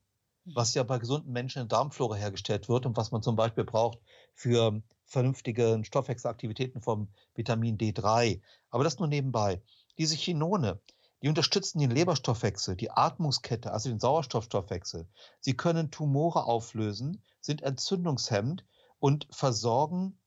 was 0.44 0.74
ja 0.74 0.82
bei 0.82 0.98
gesunden 0.98 1.32
Menschen 1.32 1.62
in 1.62 1.68
Darmflora 1.68 2.16
hergestellt 2.16 2.68
wird 2.68 2.86
und 2.86 2.96
was 2.96 3.10
man 3.10 3.22
zum 3.22 3.36
Beispiel 3.36 3.64
braucht 3.64 3.98
für 4.34 4.82
vernünftige 5.06 5.80
Stoffwechselaktivitäten 5.82 6.80
vom 6.80 7.08
Vitamin 7.34 7.78
D3. 7.78 8.40
Aber 8.70 8.84
das 8.84 8.98
nur 8.98 9.08
nebenbei. 9.08 9.62
Diese 9.98 10.16
Chinone, 10.16 10.80
die 11.22 11.28
unterstützen 11.28 11.80
den 11.80 11.90
Leberstoffwechsel, 11.90 12.76
die 12.76 12.90
Atmungskette, 12.90 13.72
also 13.72 13.90
den 13.90 14.00
Sauerstoffstoffwechsel. 14.00 15.08
Sie 15.40 15.56
können 15.56 15.90
Tumore 15.90 16.44
auflösen, 16.44 17.22
sind 17.40 17.62
entzündungshemmend 17.62 18.64
und 18.98 19.26
versorgen 19.30 20.18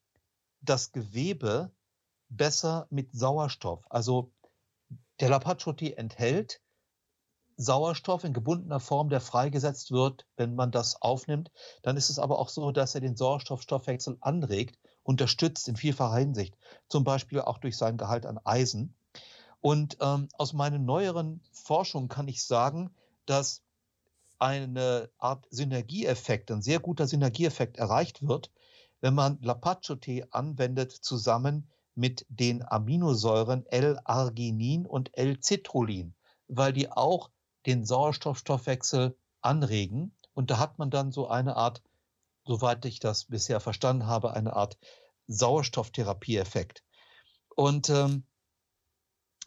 das 0.61 0.91
Gewebe 0.91 1.71
besser 2.29 2.87
mit 2.89 3.11
Sauerstoff. 3.11 3.85
Also 3.89 4.31
der 5.19 5.29
Lapacho-Tee 5.29 5.93
enthält 5.93 6.61
Sauerstoff 7.57 8.23
in 8.23 8.33
gebundener 8.33 8.79
Form, 8.79 9.09
der 9.09 9.21
freigesetzt 9.21 9.91
wird, 9.91 10.25
wenn 10.37 10.55
man 10.55 10.71
das 10.71 11.01
aufnimmt. 11.01 11.51
Dann 11.81 11.97
ist 11.97 12.09
es 12.09 12.19
aber 12.19 12.39
auch 12.39 12.49
so, 12.49 12.71
dass 12.71 12.95
er 12.95 13.01
den 13.01 13.15
Sauerstoffstoffwechsel 13.15 14.17
anregt, 14.21 14.79
unterstützt 15.03 15.67
in 15.67 15.75
vielfacher 15.75 16.17
Hinsicht, 16.17 16.57
zum 16.89 17.03
Beispiel 17.03 17.41
auch 17.41 17.57
durch 17.57 17.77
seinen 17.77 17.97
Gehalt 17.97 18.25
an 18.25 18.39
Eisen. 18.43 18.95
Und 19.61 19.97
ähm, 20.01 20.27
aus 20.37 20.53
meinen 20.53 20.85
neueren 20.85 21.41
Forschungen 21.51 22.09
kann 22.09 22.27
ich 22.27 22.43
sagen, 22.43 22.93
dass 23.25 23.61
eine 24.39 25.09
Art 25.19 25.47
Synergieeffekt, 25.51 26.51
ein 26.51 26.61
sehr 26.61 26.79
guter 26.79 27.07
Synergieeffekt 27.07 27.77
erreicht 27.77 28.27
wird, 28.27 28.51
wenn 28.99 29.13
man 29.13 29.39
Lapacho-Tee 29.41 30.25
anwendet 30.31 30.91
zusammen 30.91 31.69
mit 31.95 32.25
den 32.29 32.63
Aminosäuren 32.65 33.65
L-Arginin 33.67 34.85
und 34.85 35.17
L-Citrullin, 35.17 36.13
weil 36.47 36.73
die 36.73 36.91
auch 36.91 37.29
den 37.65 37.85
Sauerstoffstoffwechsel 37.85 39.17
anregen. 39.41 40.15
Und 40.33 40.51
da 40.51 40.57
hat 40.59 40.79
man 40.79 40.89
dann 40.89 41.11
so 41.11 41.27
eine 41.27 41.55
Art, 41.55 41.81
soweit 42.45 42.83
ich 42.85 42.99
das 42.99 43.25
bisher 43.25 43.59
verstanden 43.59 44.07
habe, 44.07 44.33
eine 44.33 44.53
Art 44.53 44.77
Sauerstofftherapieeffekt. 45.27 46.83
Und 47.55 47.89
ähm, 47.89 48.25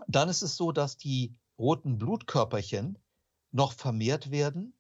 dann 0.06 0.28
ist 0.28 0.42
es 0.42 0.56
so, 0.56 0.73
dass 0.73 0.96
die 0.96 1.35
roten 1.58 1.99
Blutkörperchen 1.99 2.99
noch 3.50 3.73
vermehrt 3.73 4.30
werden 4.30 4.75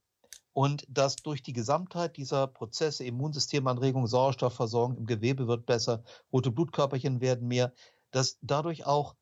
und 0.52 0.86
dass 0.88 1.16
durch 1.16 1.42
die 1.42 1.52
Gesamtheit 1.52 2.16
dieser 2.16 2.46
Prozesse, 2.46 3.04
Immunsystemanregung, 3.04 4.06
Sauerstoffversorgung 4.06 4.96
im 4.98 5.06
Gewebe 5.06 5.48
wird 5.48 5.66
besser, 5.66 6.02
rote 6.32 6.50
Blutkörperchen 6.50 7.20
werden 7.20 7.48
mehr, 7.48 7.72
dass 8.10 8.38
dadurch 8.40 8.86
auch 8.86 9.16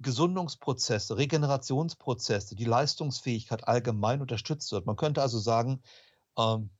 Gesundungsprozesse, 0.00 1.16
Regenerationsprozesse, 1.16 2.56
die 2.56 2.64
Leistungsfähigkeit 2.64 3.68
allgemein 3.68 4.20
unterstützt 4.20 4.72
wird. 4.72 4.86
Man 4.86 4.96
könnte 4.96 5.22
also 5.22 5.38
sagen, 5.38 5.82
ähm, 6.38 6.70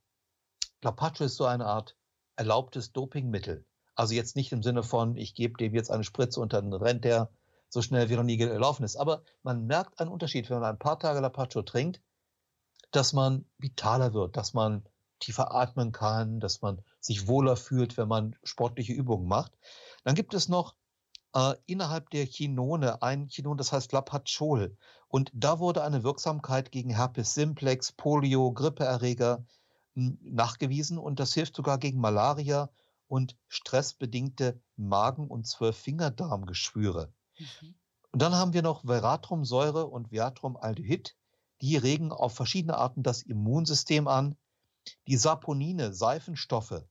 Lapacho 0.83 1.25
ist 1.25 1.37
so 1.37 1.45
eine 1.45 1.67
Art 1.67 1.97
erlaubtes 2.37 2.93
Dopingmittel. 2.93 3.67
Also 3.95 4.15
jetzt 4.15 4.37
nicht 4.37 4.53
im 4.53 4.63
Sinne 4.63 4.83
von, 4.83 5.17
ich 5.17 5.35
gebe 5.35 5.59
dem 5.59 5.75
jetzt 5.75 5.91
eine 5.91 6.05
Spritze 6.05 6.41
und 6.41 6.55
dann 6.55 6.73
rennt 6.73 7.05
der 7.05 7.31
so 7.69 7.83
schnell 7.83 8.09
wie 8.09 8.17
noch 8.17 8.23
nie 8.23 8.39
gelaufen 8.39 8.83
ist. 8.83 8.97
Aber 8.97 9.23
man 9.43 9.67
merkt 9.67 10.01
einen 10.01 10.11
Unterschied, 10.11 10.49
wenn 10.49 10.61
man 10.61 10.71
ein 10.71 10.79
paar 10.79 10.99
Tage 10.99 11.21
Lapacho 11.21 11.63
trinkt, 11.63 12.01
dass 12.91 13.13
man 13.13 13.45
vitaler 13.59 14.15
wird, 14.15 14.37
dass 14.37 14.55
man 14.55 14.85
tiefer 15.21 15.55
atmen 15.55 15.93
kann, 15.93 16.41
dass 16.41 16.63
man 16.63 16.83
sich 16.99 17.29
wohler 17.29 17.57
fühlt, 17.57 17.97
wenn 17.97 18.09
man 18.09 18.37
sportliche 18.43 18.95
Übungen 18.95 19.29
macht. 19.29 19.53
Dann 20.03 20.15
gibt 20.15 20.35
es 20.35 20.49
noch 20.49 20.75
äh, 21.35 21.55
innerhalb 21.67 22.11
der 22.11 22.27
Chinone 22.27 23.03
ein 23.03 23.29
Chinon, 23.29 23.57
das 23.57 23.73
heißt 23.73 23.93
Lapachol. 23.93 24.77
Und 25.09 25.31
da 25.35 25.59
wurde 25.59 25.83
eine 25.83 26.03
Wirksamkeit 26.03 26.73
gegen 26.73 26.91
Herpes 26.91 27.35
simplex, 27.35 27.93
Polio, 27.93 28.53
Grippeerreger 28.53 29.45
hm, 29.95 30.19
nachgewiesen 30.23 30.99
und 30.99 31.21
das 31.21 31.35
hilft 31.35 31.57
sogar 31.57 31.79
gegen 31.79 32.01
Malaria 32.01 32.71
und 33.09 33.37
stressbedingte 33.49 34.61
Magen- 34.77 35.29
und 35.29 35.47
Zwölffingerdarmgeschwüre. 35.47 37.13
Mhm. 37.39 37.75
Und 38.13 38.23
dann 38.23 38.35
haben 38.35 38.53
wir 38.53 38.63
noch 38.63 38.85
Veratrumsäure 38.85 39.87
und 39.87 40.11
Viatrumaldehyd 40.11 41.17
die 41.61 41.77
regen 41.77 42.13
auf 42.13 42.35
verschiedene 42.35 42.77
Arten 42.77 43.03
das 43.03 43.23
Immunsystem 43.23 44.09
an. 44.09 44.37
Die 45.07 45.17
Saponine, 45.17 45.93
Seifenstoffe 45.93 46.85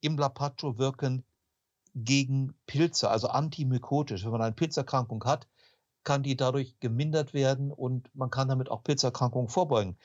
im 0.00 0.16
Lapacho 0.16 0.78
wirken 0.78 1.24
gegen 1.96 2.54
Pilze, 2.66 3.10
also 3.10 3.28
antimykotisch. 3.28 4.24
Wenn 4.24 4.32
man 4.32 4.42
eine 4.42 4.54
Pilzerkrankung 4.54 5.24
hat, 5.24 5.48
kann 6.04 6.22
die 6.22 6.36
dadurch 6.36 6.78
gemindert 6.78 7.34
werden 7.34 7.72
und 7.72 8.14
man 8.14 8.30
kann 8.30 8.48
damit 8.48 8.70
auch 8.70 8.84
Pilzerkrankungen 8.84 9.48
vorbeugen. 9.48 9.98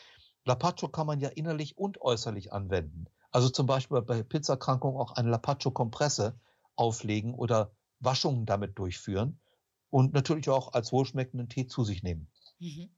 Lapacho 0.45 0.87
kann 0.87 1.05
man 1.05 1.19
ja 1.19 1.29
innerlich 1.29 1.77
und 1.77 2.01
äußerlich 2.01 2.53
anwenden. 2.53 3.05
Also 3.31 3.49
zum 3.49 3.67
Beispiel 3.67 4.01
bei 4.01 4.23
Pilzerkrankungen 4.23 4.99
auch 4.99 5.11
eine 5.11 5.29
Lapacho-Kompresse 5.29 6.39
auflegen 6.75 7.35
oder 7.35 7.75
Waschungen 7.99 8.45
damit 8.45 8.79
durchführen 8.79 9.39
und 9.89 10.13
natürlich 10.13 10.49
auch 10.49 10.73
als 10.73 10.91
wohlschmeckenden 10.91 11.49
Tee 11.49 11.67
zu 11.67 11.83
sich 11.83 12.03
nehmen. 12.03 12.29
Mhm. 12.59 12.89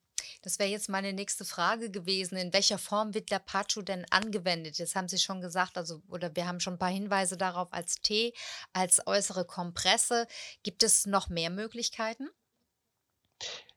Das 0.44 0.60
wäre 0.60 0.70
jetzt 0.70 0.90
meine 0.90 1.14
nächste 1.14 1.46
Frage 1.46 1.90
gewesen. 1.90 2.36
In 2.36 2.52
welcher 2.52 2.78
Form 2.78 3.14
wird 3.14 3.30
Lapacho 3.30 3.82
denn 3.82 4.06
angewendet? 4.12 4.78
Jetzt 4.78 4.94
haben 4.94 5.08
Sie 5.08 5.18
schon 5.18 5.40
gesagt, 5.40 5.78
also, 5.78 6.02
oder 6.10 6.36
wir 6.36 6.46
haben 6.48 6.60
schon 6.60 6.74
ein 6.74 6.80
paar 6.80 6.90
Hinweise 6.90 7.38
darauf 7.38 7.72
als 7.72 8.02
Tee, 8.02 8.34
als 8.74 9.08
äußere 9.08 9.46
Kompresse. 9.46 10.28
Gibt 10.62 10.84
es 10.84 11.06
noch 11.06 11.30
mehr 11.30 11.50
Möglichkeiten? 11.50 12.30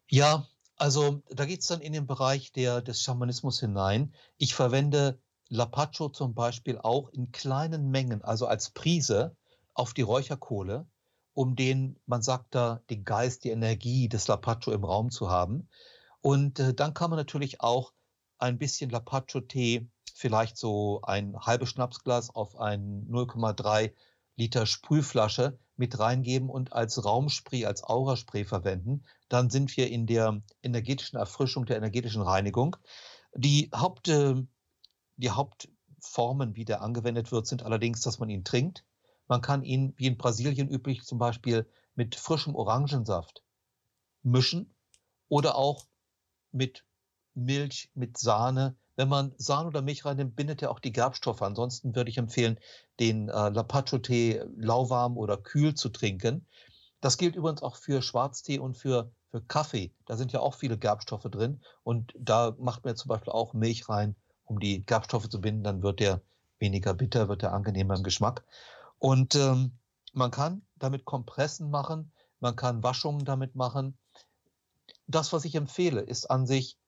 Ja, 0.08 0.48
also 0.76 1.22
da 1.30 1.44
geht 1.46 1.60
es 1.60 1.68
dann 1.68 1.80
in 1.80 1.92
den 1.92 2.08
Bereich 2.08 2.50
der, 2.50 2.82
des 2.82 3.00
Schamanismus 3.00 3.60
hinein. 3.60 4.12
Ich 4.36 4.54
verwende 4.56 5.20
Lapacho 5.48 6.08
zum 6.08 6.34
Beispiel 6.34 6.78
auch 6.78 7.10
in 7.10 7.30
kleinen 7.30 7.90
Mengen, 7.90 8.24
also 8.24 8.46
als 8.46 8.70
Prise 8.70 9.36
auf 9.72 9.94
die 9.94 10.02
Räucherkohle, 10.02 10.84
um 11.32 11.54
den, 11.54 11.96
man 12.06 12.22
sagt 12.22 12.56
da, 12.56 12.82
den 12.90 13.04
Geist, 13.04 13.44
die 13.44 13.50
Energie 13.50 14.08
des 14.08 14.26
Lapacho 14.26 14.72
im 14.72 14.84
Raum 14.84 15.12
zu 15.12 15.30
haben. 15.30 15.68
Und 16.26 16.58
äh, 16.58 16.74
dann 16.74 16.92
kann 16.92 17.10
man 17.10 17.20
natürlich 17.20 17.60
auch 17.60 17.92
ein 18.38 18.58
bisschen 18.58 18.90
Lapacho-Tee, 18.90 19.88
vielleicht 20.12 20.56
so 20.56 21.00
ein 21.02 21.38
halbes 21.38 21.68
Schnapsglas 21.68 22.34
auf 22.34 22.56
ein 22.56 23.06
0,3 23.08 23.92
Liter 24.34 24.66
Sprühflasche 24.66 25.56
mit 25.76 26.00
reingeben 26.00 26.50
und 26.50 26.72
als 26.72 27.04
Raumspray, 27.04 27.64
als 27.64 27.84
Auraspray 27.84 28.44
verwenden. 28.44 29.04
Dann 29.28 29.50
sind 29.50 29.76
wir 29.76 29.88
in 29.88 30.08
der 30.08 30.42
energetischen 30.64 31.16
Erfrischung, 31.16 31.64
der 31.64 31.76
energetischen 31.76 32.22
Reinigung. 32.22 32.76
Die, 33.32 33.70
Haupt, 33.72 34.08
äh, 34.08 34.34
die 35.14 35.30
Hauptformen, 35.30 36.56
wie 36.56 36.64
der 36.64 36.82
angewendet 36.82 37.30
wird, 37.30 37.46
sind 37.46 37.62
allerdings, 37.62 38.00
dass 38.00 38.18
man 38.18 38.30
ihn 38.30 38.42
trinkt. 38.42 38.84
Man 39.28 39.42
kann 39.42 39.62
ihn, 39.62 39.94
wie 39.96 40.08
in 40.08 40.16
Brasilien 40.16 40.68
üblich, 40.68 41.04
zum 41.04 41.18
Beispiel 41.18 41.70
mit 41.94 42.16
frischem 42.16 42.56
Orangensaft 42.56 43.44
mischen 44.24 44.74
oder 45.28 45.54
auch 45.54 45.86
mit 46.56 46.84
Milch, 47.34 47.90
mit 47.94 48.18
Sahne. 48.18 48.76
Wenn 48.96 49.08
man 49.08 49.34
Sahne 49.36 49.68
oder 49.68 49.82
Milch 49.82 50.04
reinnimmt, 50.04 50.36
bindet 50.36 50.62
er 50.62 50.70
auch 50.70 50.80
die 50.80 50.92
Gerbstoffe. 50.92 51.42
Ansonsten 51.42 51.94
würde 51.94 52.10
ich 52.10 52.16
empfehlen, 52.16 52.58
den 52.98 53.28
äh, 53.28 53.50
Lapacho-Tee 53.50 54.42
lauwarm 54.56 55.18
oder 55.18 55.36
kühl 55.36 55.74
zu 55.74 55.90
trinken. 55.90 56.46
Das 57.02 57.18
gilt 57.18 57.36
übrigens 57.36 57.62
auch 57.62 57.76
für 57.76 58.00
Schwarztee 58.00 58.58
und 58.58 58.74
für, 58.74 59.12
für 59.30 59.42
Kaffee. 59.42 59.92
Da 60.06 60.16
sind 60.16 60.32
ja 60.32 60.40
auch 60.40 60.54
viele 60.54 60.78
Gerbstoffe 60.78 61.28
drin. 61.30 61.60
Und 61.84 62.14
da 62.18 62.56
macht 62.58 62.84
man 62.84 62.96
zum 62.96 63.10
Beispiel 63.10 63.32
auch 63.32 63.52
Milch 63.52 63.88
rein, 63.90 64.16
um 64.46 64.58
die 64.58 64.84
Gerbstoffe 64.84 65.28
zu 65.28 65.40
binden. 65.40 65.62
Dann 65.62 65.82
wird 65.82 66.00
der 66.00 66.22
weniger 66.58 66.94
bitter, 66.94 67.28
wird 67.28 67.42
der 67.42 67.52
angenehmer 67.52 67.96
im 67.96 68.02
Geschmack. 68.02 68.44
Und 68.98 69.34
ähm, 69.34 69.72
man 70.14 70.30
kann 70.30 70.62
damit 70.76 71.04
Kompressen 71.04 71.70
machen, 71.70 72.12
man 72.40 72.56
kann 72.56 72.82
Waschungen 72.82 73.26
damit 73.26 73.54
machen 73.54 73.98
das, 75.06 75.32
was 75.32 75.44
ich 75.44 75.54
empfehle, 75.54 76.00
ist 76.00 76.30
an 76.30 76.46
sich, 76.46 76.78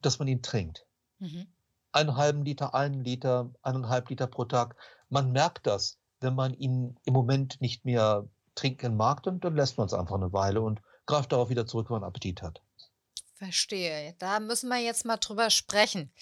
dass 0.00 0.18
man 0.18 0.28
ihn 0.28 0.42
trinkt. 0.42 0.86
Mhm. 1.18 1.46
Einen 1.92 2.16
halben 2.16 2.44
Liter, 2.44 2.74
einen 2.74 3.04
Liter, 3.04 3.52
eineinhalb 3.62 4.08
Liter 4.08 4.26
pro 4.26 4.44
Tag. 4.44 4.76
Man 5.08 5.32
merkt 5.32 5.66
das, 5.66 5.98
wenn 6.20 6.34
man 6.34 6.54
ihn 6.54 6.98
im 7.04 7.12
Moment 7.12 7.60
nicht 7.60 7.84
mehr 7.84 8.28
trinken 8.54 8.96
mag, 8.96 9.22
dann, 9.22 9.40
dann 9.40 9.56
lässt 9.56 9.78
man 9.78 9.86
es 9.86 9.94
einfach 9.94 10.16
eine 10.16 10.32
Weile 10.32 10.60
und 10.60 10.80
greift 11.06 11.32
darauf 11.32 11.48
wieder 11.48 11.66
zurück, 11.66 11.90
wenn 11.90 12.00
man 12.00 12.04
Appetit 12.04 12.42
hat. 12.42 12.62
Verstehe. 13.34 14.14
Da 14.18 14.38
müssen 14.38 14.68
wir 14.68 14.78
jetzt 14.78 15.04
mal 15.04 15.16
drüber 15.16 15.50
sprechen. 15.50 16.12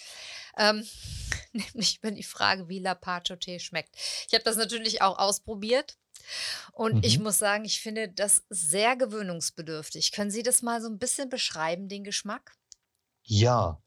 Ähm, 0.57 0.87
nämlich 1.53 1.99
über 1.99 2.11
die 2.11 2.23
Frage, 2.23 2.69
wie 2.69 2.79
Lapacho-Tee 2.79 3.61
schmeckt. 3.61 3.95
Ich 4.27 4.35
habe 4.35 4.45
das 4.45 4.57
natürlich 4.57 5.03
auch 5.03 5.19
ausprobiert. 5.19 5.99
Und 6.73 6.97
mhm. 6.97 7.03
ich 7.03 7.19
muss 7.19 7.39
sagen, 7.39 7.65
ich 7.65 7.81
finde 7.81 8.09
das 8.09 8.45
sehr 8.49 8.97
gewöhnungsbedürftig. 8.97 10.13
Können 10.13 10.31
Sie 10.31 10.43
das 10.43 10.63
mal 10.63 10.81
so 10.81 10.89
ein 10.89 10.99
bisschen 10.99 11.29
beschreiben, 11.29 11.89
den 11.89 12.05
Geschmack? 12.05 12.57
Ja, 13.23 13.81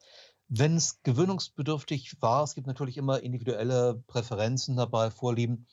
wenn 0.47 0.77
es 0.77 1.01
gewöhnungsbedürftig 1.03 2.21
war, 2.21 2.43
es 2.43 2.53
gibt 2.53 2.67
natürlich 2.67 2.97
immer 2.97 3.21
individuelle 3.23 4.03
Präferenzen 4.07 4.75
dabei, 4.75 5.09
Vorlieben, 5.09 5.67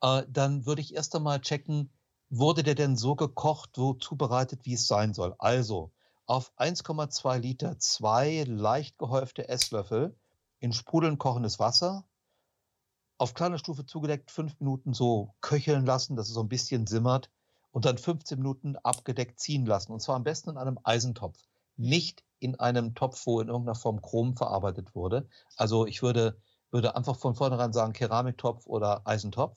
äh, 0.00 0.22
dann 0.28 0.66
würde 0.66 0.80
ich 0.80 0.94
erst 0.94 1.14
einmal 1.14 1.40
checken, 1.40 1.92
wurde 2.30 2.62
der 2.62 2.74
denn 2.74 2.96
so 2.96 3.14
gekocht, 3.14 3.70
so 3.76 3.94
zubereitet, 3.94 4.60
wie 4.64 4.74
es 4.74 4.86
sein 4.86 5.14
soll. 5.14 5.34
Also 5.38 5.92
auf 6.26 6.52
1,2 6.56 7.38
Liter 7.38 7.78
zwei 7.78 8.44
leicht 8.48 8.98
gehäufte 8.98 9.48
Esslöffel 9.48 10.16
in 10.58 10.72
sprudelnd 10.72 11.18
kochendes 11.18 11.58
Wasser, 11.58 12.04
auf 13.18 13.34
kleiner 13.34 13.58
Stufe 13.58 13.86
zugedeckt, 13.86 14.30
fünf 14.30 14.58
Minuten 14.60 14.92
so 14.92 15.34
köcheln 15.40 15.86
lassen, 15.86 16.16
dass 16.16 16.28
es 16.28 16.34
so 16.34 16.40
ein 16.40 16.48
bisschen 16.48 16.86
simmert 16.86 17.30
und 17.70 17.84
dann 17.84 17.98
15 17.98 18.38
Minuten 18.38 18.76
abgedeckt 18.76 19.40
ziehen 19.40 19.66
lassen. 19.66 19.92
Und 19.92 20.00
zwar 20.00 20.16
am 20.16 20.24
besten 20.24 20.50
in 20.50 20.56
einem 20.56 20.78
Eisentopf, 20.82 21.38
nicht 21.76 22.24
in 22.38 22.58
einem 22.58 22.94
Topf, 22.94 23.26
wo 23.26 23.40
in 23.40 23.48
irgendeiner 23.48 23.74
Form 23.74 24.02
Chrom 24.02 24.36
verarbeitet 24.36 24.94
wurde. 24.94 25.28
Also 25.56 25.86
ich 25.86 26.02
würde, 26.02 26.40
würde 26.70 26.96
einfach 26.96 27.16
von 27.16 27.34
vornherein 27.34 27.72
sagen 27.72 27.92
Keramiktopf 27.92 28.66
oder 28.66 29.06
Eisentopf. 29.06 29.56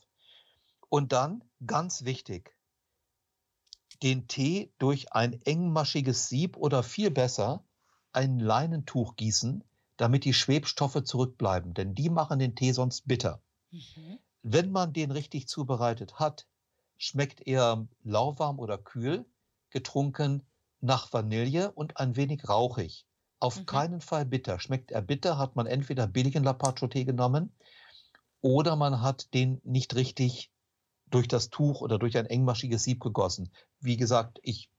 Und 0.89 1.11
dann, 1.11 1.43
ganz 1.65 2.05
wichtig, 2.05 2.55
den 4.03 4.27
Tee 4.27 4.71
durch 4.77 5.13
ein 5.13 5.41
engmaschiges 5.41 6.29
Sieb 6.29 6.57
oder 6.57 6.83
viel 6.83 7.11
besser 7.11 7.65
ein 8.13 8.39
Leinentuch 8.39 9.15
gießen, 9.15 9.63
damit 9.97 10.25
die 10.25 10.33
Schwebstoffe 10.33 11.03
zurückbleiben, 11.03 11.73
denn 11.73 11.93
die 11.93 12.09
machen 12.09 12.39
den 12.39 12.55
Tee 12.55 12.71
sonst 12.71 13.07
bitter. 13.07 13.41
Mhm. 13.77 14.19
Wenn 14.43 14.71
man 14.71 14.93
den 14.93 15.11
richtig 15.11 15.47
zubereitet 15.47 16.19
hat, 16.19 16.47
schmeckt 16.97 17.45
er 17.45 17.87
lauwarm 18.03 18.59
oder 18.59 18.77
kühl, 18.77 19.25
getrunken 19.69 20.43
nach 20.79 21.11
Vanille 21.11 21.71
und 21.71 21.97
ein 21.97 22.15
wenig 22.15 22.47
rauchig. 22.47 23.05
Auf 23.39 23.59
mhm. 23.59 23.65
keinen 23.65 24.01
Fall 24.01 24.25
bitter. 24.25 24.59
Schmeckt 24.59 24.91
er 24.91 25.01
bitter, 25.01 25.37
hat 25.37 25.55
man 25.55 25.67
entweder 25.67 26.07
billigen 26.07 26.43
Lapacho-Tee 26.43 27.05
genommen 27.05 27.55
oder 28.41 28.75
man 28.75 29.01
hat 29.01 29.33
den 29.33 29.61
nicht 29.63 29.95
richtig 29.95 30.51
durch 31.09 31.27
das 31.27 31.49
Tuch 31.49 31.81
oder 31.81 31.99
durch 31.99 32.17
ein 32.17 32.25
engmaschiges 32.25 32.83
Sieb 32.83 32.99
gegossen. 33.01 33.51
Wie 33.79 33.97
gesagt, 33.97 34.39
ich 34.43 34.69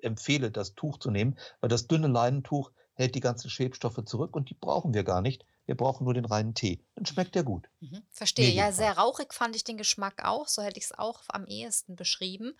empfehle, 0.00 0.50
das 0.50 0.74
Tuch 0.74 0.98
zu 0.98 1.10
nehmen, 1.10 1.38
weil 1.60 1.68
das 1.68 1.86
dünne 1.86 2.08
Leinentuch 2.08 2.72
hält 2.94 3.14
die 3.14 3.20
ganzen 3.20 3.50
Schwebstoffe 3.50 4.04
zurück 4.04 4.34
und 4.36 4.50
die 4.50 4.54
brauchen 4.54 4.94
wir 4.94 5.04
gar 5.04 5.22
nicht. 5.22 5.44
Wir 5.72 5.76
brauchen 5.78 6.04
nur 6.04 6.12
den 6.12 6.26
reinen 6.26 6.52
Tee. 6.52 6.84
Dann 6.96 7.06
schmeckt 7.06 7.34
der 7.34 7.44
gut. 7.44 7.66
Mhm, 7.80 8.02
verstehe. 8.10 8.48
Mir 8.48 8.54
ja, 8.54 8.72
sehr 8.72 8.98
rauchig 8.98 9.32
fand 9.32 9.56
ich 9.56 9.64
den 9.64 9.78
Geschmack 9.78 10.22
auch. 10.22 10.46
So 10.46 10.60
hätte 10.60 10.78
ich 10.78 10.84
es 10.84 10.98
auch 10.98 11.22
am 11.28 11.46
ehesten 11.46 11.96
beschrieben. 11.96 12.52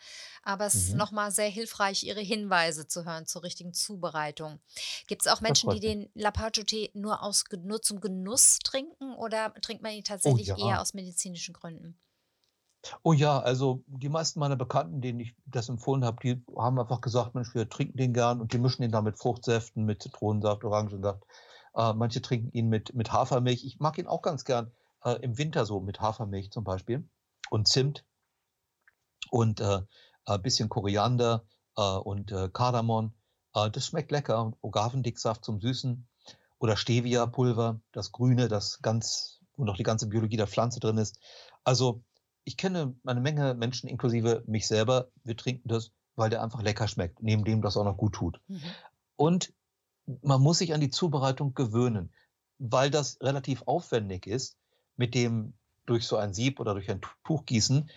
Aber 0.43 0.65
es 0.65 0.73
mhm. 0.73 0.81
ist 0.81 0.95
nochmal 0.95 1.31
sehr 1.31 1.51
hilfreich, 1.51 2.05
Ihre 2.05 2.23
Hinweise 2.23 2.89
zu 2.89 3.05
hören 3.05 3.27
zur 3.27 3.43
richtigen 3.43 3.75
Zubereitung. 3.75 4.61
Gibt 5.09 5.27
es 5.27 5.29
auch 5.31 5.43
Menschen, 5.43 5.69
die 5.73 5.81
den 5.81 6.09
Lapacho-Tee 6.15 6.93
nur, 6.95 7.23
aus, 7.23 7.45
nur 7.63 7.83
zum 7.83 8.01
Genuss 8.01 8.61
trinken 8.61 9.15
oder 9.17 9.53
trinkt 9.61 9.83
man 9.83 9.93
ihn 9.93 10.05
oh 10.07 10.09
tatsächlich 10.09 10.51
oh, 10.55 10.57
ja. 10.57 10.69
eher 10.71 10.81
aus 10.81 10.95
medizinischen 10.95 11.53
Gründen? 11.53 12.01
Oh 13.03 13.13
ja, 13.13 13.41
also 13.41 13.85
die 13.89 14.09
meisten 14.09 14.41
meiner 14.41 14.57
Bekannten, 14.57 15.03
denen 15.03 15.21
ich 15.21 15.37
das 15.45 15.69
empfohlen 15.69 16.03
habe, 16.03 16.17
die 16.23 16.43
haben 16.57 16.81
einfach 16.81 17.03
gesagt, 17.03 17.35
Mensch, 17.35 17.55
wir 17.55 17.69
trinken 17.69 17.99
den 17.99 18.15
gern 18.15 18.41
und 18.41 18.55
die 18.55 18.59
mischen 18.59 18.81
den 18.81 18.91
da 18.91 19.03
mit 19.03 19.19
Fruchtsäften, 19.19 19.85
mit 19.85 20.03
Zitronensaft, 20.03 20.65
Orangensaft. 20.65 21.23
Äh, 21.75 21.93
manche 21.95 22.23
trinken 22.23 22.51
ihn 22.53 22.69
mit, 22.69 22.95
mit 22.95 23.13
Hafermilch. 23.13 23.65
Ich 23.65 23.81
mag 23.81 23.99
ihn 23.99 24.07
auch 24.07 24.23
ganz 24.23 24.45
gern 24.45 24.73
äh, 25.05 25.13
im 25.23 25.39
Winter 25.39 25.67
so 25.67 25.81
mit 25.81 26.01
Hafermilch 26.01 26.51
zum 26.51 26.65
Beispiel 26.65 27.09
und 27.51 27.69
Zimt 27.69 28.05
und 29.31 29.61
äh, 29.61 29.81
ein 30.27 30.43
bisschen 30.43 30.69
Koriander 30.69 31.45
äh, 31.77 31.83
und 31.83 32.33
äh, 32.33 32.49
Kardamom. 32.53 33.15
Äh, 33.55 33.71
das 33.71 33.87
schmeckt 33.87 34.11
lecker. 34.11 34.43
Und 34.43 34.57
Agavendicksaft 34.63 35.45
zum 35.45 35.61
Süßen 35.61 36.07
oder 36.59 36.77
Stevia-Pulver, 36.77 37.81
das 37.93 38.13
Grüne, 38.13 38.49
das 38.49 38.81
ganz, 38.83 39.41
wo 39.57 39.65
noch 39.65 39.77
die 39.77 39.83
ganze 39.83 40.07
Biologie 40.07 40.37
der 40.37 40.47
Pflanze 40.47 40.81
drin 40.81 40.99
ist. 40.99 41.19
Also 41.65 42.05
ich 42.45 42.57
kenne 42.57 42.95
eine 43.05 43.21
Menge 43.21 43.55
Menschen, 43.55 43.89
inklusive 43.89 44.43
mich 44.47 44.67
selber, 44.67 45.11
wir 45.25 45.37
trinken 45.37 45.69
das, 45.69 45.91
weil 46.15 46.31
der 46.31 46.43
einfach 46.43 46.63
lecker 46.63 46.89
schmeckt, 46.89 47.23
neben 47.23 47.45
dem 47.45 47.63
das 47.63 47.77
auch 47.77 47.85
noch 47.85 47.97
gut 47.97 48.15
tut. 48.15 48.41
Mhm. 48.49 48.63
Und 49.17 49.53
man 50.23 50.41
muss 50.41 50.59
sich 50.59 50.75
an 50.75 50.81
die 50.81 50.91
Zubereitung 50.91 51.55
gewöhnen, 51.55 52.13
weil 52.59 52.91
das 52.91 53.21
relativ 53.21 53.63
aufwendig 53.67 54.27
ist, 54.27 54.57
mit 54.97 55.15
dem 55.15 55.55
durch 55.87 56.07
so 56.07 56.17
ein 56.17 56.35
Sieb 56.35 56.61
oder 56.61 56.75
durch 56.75 56.91
ein 56.91 57.01
Tuch 57.25 57.45
gießen, 57.45 57.91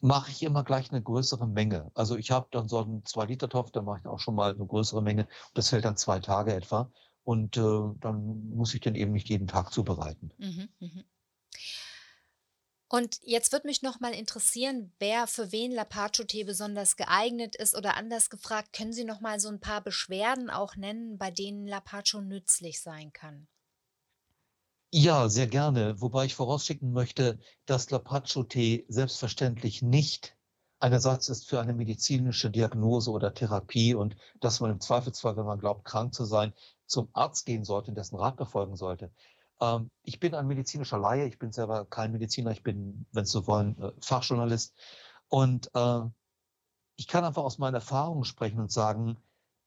mache 0.00 0.30
ich 0.30 0.42
immer 0.42 0.64
gleich 0.64 0.90
eine 0.90 1.02
größere 1.02 1.46
Menge. 1.46 1.90
Also 1.94 2.16
ich 2.16 2.30
habe 2.30 2.48
dann 2.50 2.68
so 2.68 2.78
einen 2.78 3.04
2-Liter-Topf, 3.04 3.70
da 3.70 3.82
mache 3.82 4.00
ich 4.00 4.06
auch 4.06 4.18
schon 4.18 4.34
mal 4.34 4.52
eine 4.54 4.66
größere 4.66 5.02
Menge. 5.02 5.28
Das 5.54 5.70
hält 5.72 5.84
dann 5.84 5.96
zwei 5.96 6.18
Tage 6.18 6.54
etwa. 6.54 6.90
Und 7.24 7.56
äh, 7.56 7.80
dann 8.00 8.50
muss 8.50 8.74
ich 8.74 8.80
den 8.80 8.96
eben 8.96 9.12
nicht 9.12 9.28
jeden 9.28 9.46
Tag 9.46 9.72
zubereiten. 9.72 10.32
Mhm, 10.38 10.68
mh. 10.80 11.04
Und 12.94 13.20
jetzt 13.22 13.52
würde 13.52 13.68
mich 13.68 13.80
noch 13.80 14.00
mal 14.00 14.12
interessieren, 14.12 14.92
wer 14.98 15.26
für 15.26 15.50
wen 15.50 15.72
Lapacho-Tee 15.72 16.44
besonders 16.44 16.96
geeignet 16.96 17.56
ist 17.56 17.74
oder 17.74 17.96
anders 17.96 18.28
gefragt, 18.28 18.74
können 18.74 18.92
Sie 18.92 19.04
noch 19.04 19.22
mal 19.22 19.40
so 19.40 19.48
ein 19.48 19.60
paar 19.60 19.80
Beschwerden 19.80 20.50
auch 20.50 20.76
nennen, 20.76 21.16
bei 21.16 21.30
denen 21.30 21.66
Lapacho 21.66 22.20
nützlich 22.20 22.82
sein 22.82 23.10
kann? 23.14 23.48
Ja, 24.90 25.30
sehr 25.30 25.46
gerne. 25.46 26.02
Wobei 26.02 26.26
ich 26.26 26.34
vorausschicken 26.34 26.92
möchte, 26.92 27.38
dass 27.64 27.88
Lapacho-Tee 27.90 28.84
selbstverständlich 28.88 29.80
nicht 29.80 30.36
ein 30.78 30.92
Ersatz 30.92 31.30
ist 31.30 31.48
für 31.48 31.60
eine 31.60 31.72
medizinische 31.72 32.50
Diagnose 32.50 33.10
oder 33.10 33.32
Therapie 33.32 33.94
und 33.94 34.16
dass 34.40 34.60
man 34.60 34.70
im 34.70 34.80
Zweifelsfall, 34.82 35.38
wenn 35.38 35.46
man 35.46 35.60
glaubt, 35.60 35.86
krank 35.86 36.12
zu 36.12 36.26
sein, 36.26 36.52
zum 36.84 37.08
Arzt 37.14 37.46
gehen 37.46 37.64
sollte 37.64 37.90
und 37.90 37.94
dessen 37.96 38.16
Rat 38.16 38.36
befolgen 38.36 38.76
sollte. 38.76 39.10
Ähm, 39.62 39.90
ich 40.02 40.18
bin 40.20 40.34
ein 40.34 40.46
medizinischer 40.48 40.98
Laie, 40.98 41.26
ich 41.26 41.38
bin 41.38 41.52
selber 41.52 41.86
kein 41.86 42.12
Mediziner, 42.12 42.50
ich 42.50 42.62
bin, 42.62 43.06
wenn 43.12 43.24
Sie 43.24 43.32
so 43.32 43.46
wollen, 43.46 43.80
äh, 43.80 43.92
Fachjournalist. 44.00 44.74
Und 45.28 45.70
äh, 45.74 46.00
ich 46.96 47.06
kann 47.08 47.24
einfach 47.24 47.44
aus 47.44 47.58
meinen 47.58 47.74
Erfahrungen 47.74 48.24
sprechen 48.24 48.60
und 48.60 48.72
sagen, 48.72 49.16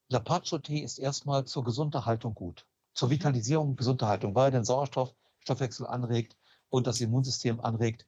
Lapacho-Tee 0.08 0.80
ist 0.80 0.98
erstmal 0.98 1.46
zur 1.46 1.64
Gesunderhaltung 1.64 2.34
gut, 2.34 2.66
zur 2.94 3.10
Vitalisierung 3.10 3.70
und 3.70 3.76
Gesunderhaltung, 3.76 4.34
weil 4.34 4.48
er 4.48 4.50
den 4.52 4.64
Sauerstoffstoffwechsel 4.64 5.86
anregt 5.86 6.36
und 6.68 6.86
das 6.86 7.00
Immunsystem 7.00 7.60
anregt, 7.60 8.06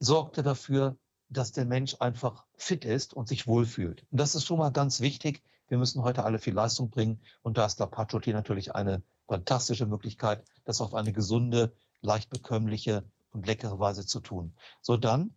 sorgt 0.00 0.36
er 0.36 0.42
dafür, 0.42 0.96
dass 1.28 1.52
der 1.52 1.64
Mensch 1.64 1.96
einfach 2.00 2.44
fit 2.56 2.84
ist 2.84 3.14
und 3.14 3.28
sich 3.28 3.46
wohlfühlt. 3.46 4.04
Und 4.10 4.20
das 4.20 4.34
ist 4.34 4.44
schon 4.44 4.58
mal 4.58 4.70
ganz 4.70 5.00
wichtig. 5.00 5.42
Wir 5.68 5.78
müssen 5.78 6.02
heute 6.02 6.24
alle 6.24 6.38
viel 6.38 6.54
Leistung 6.54 6.90
bringen 6.90 7.20
und 7.42 7.58
da 7.58 7.66
ist 7.66 7.78
Lapacho-Tee 7.78 8.32
natürlich 8.32 8.74
eine 8.74 9.02
fantastische 9.26 9.86
Möglichkeit, 9.86 10.44
das 10.64 10.80
auf 10.80 10.94
eine 10.94 11.12
gesunde, 11.12 11.74
leicht 12.00 12.30
bekömmliche 12.30 13.04
und 13.30 13.46
leckere 13.46 13.78
Weise 13.78 14.06
zu 14.06 14.20
tun. 14.20 14.54
So 14.80 14.96
dann 14.96 15.36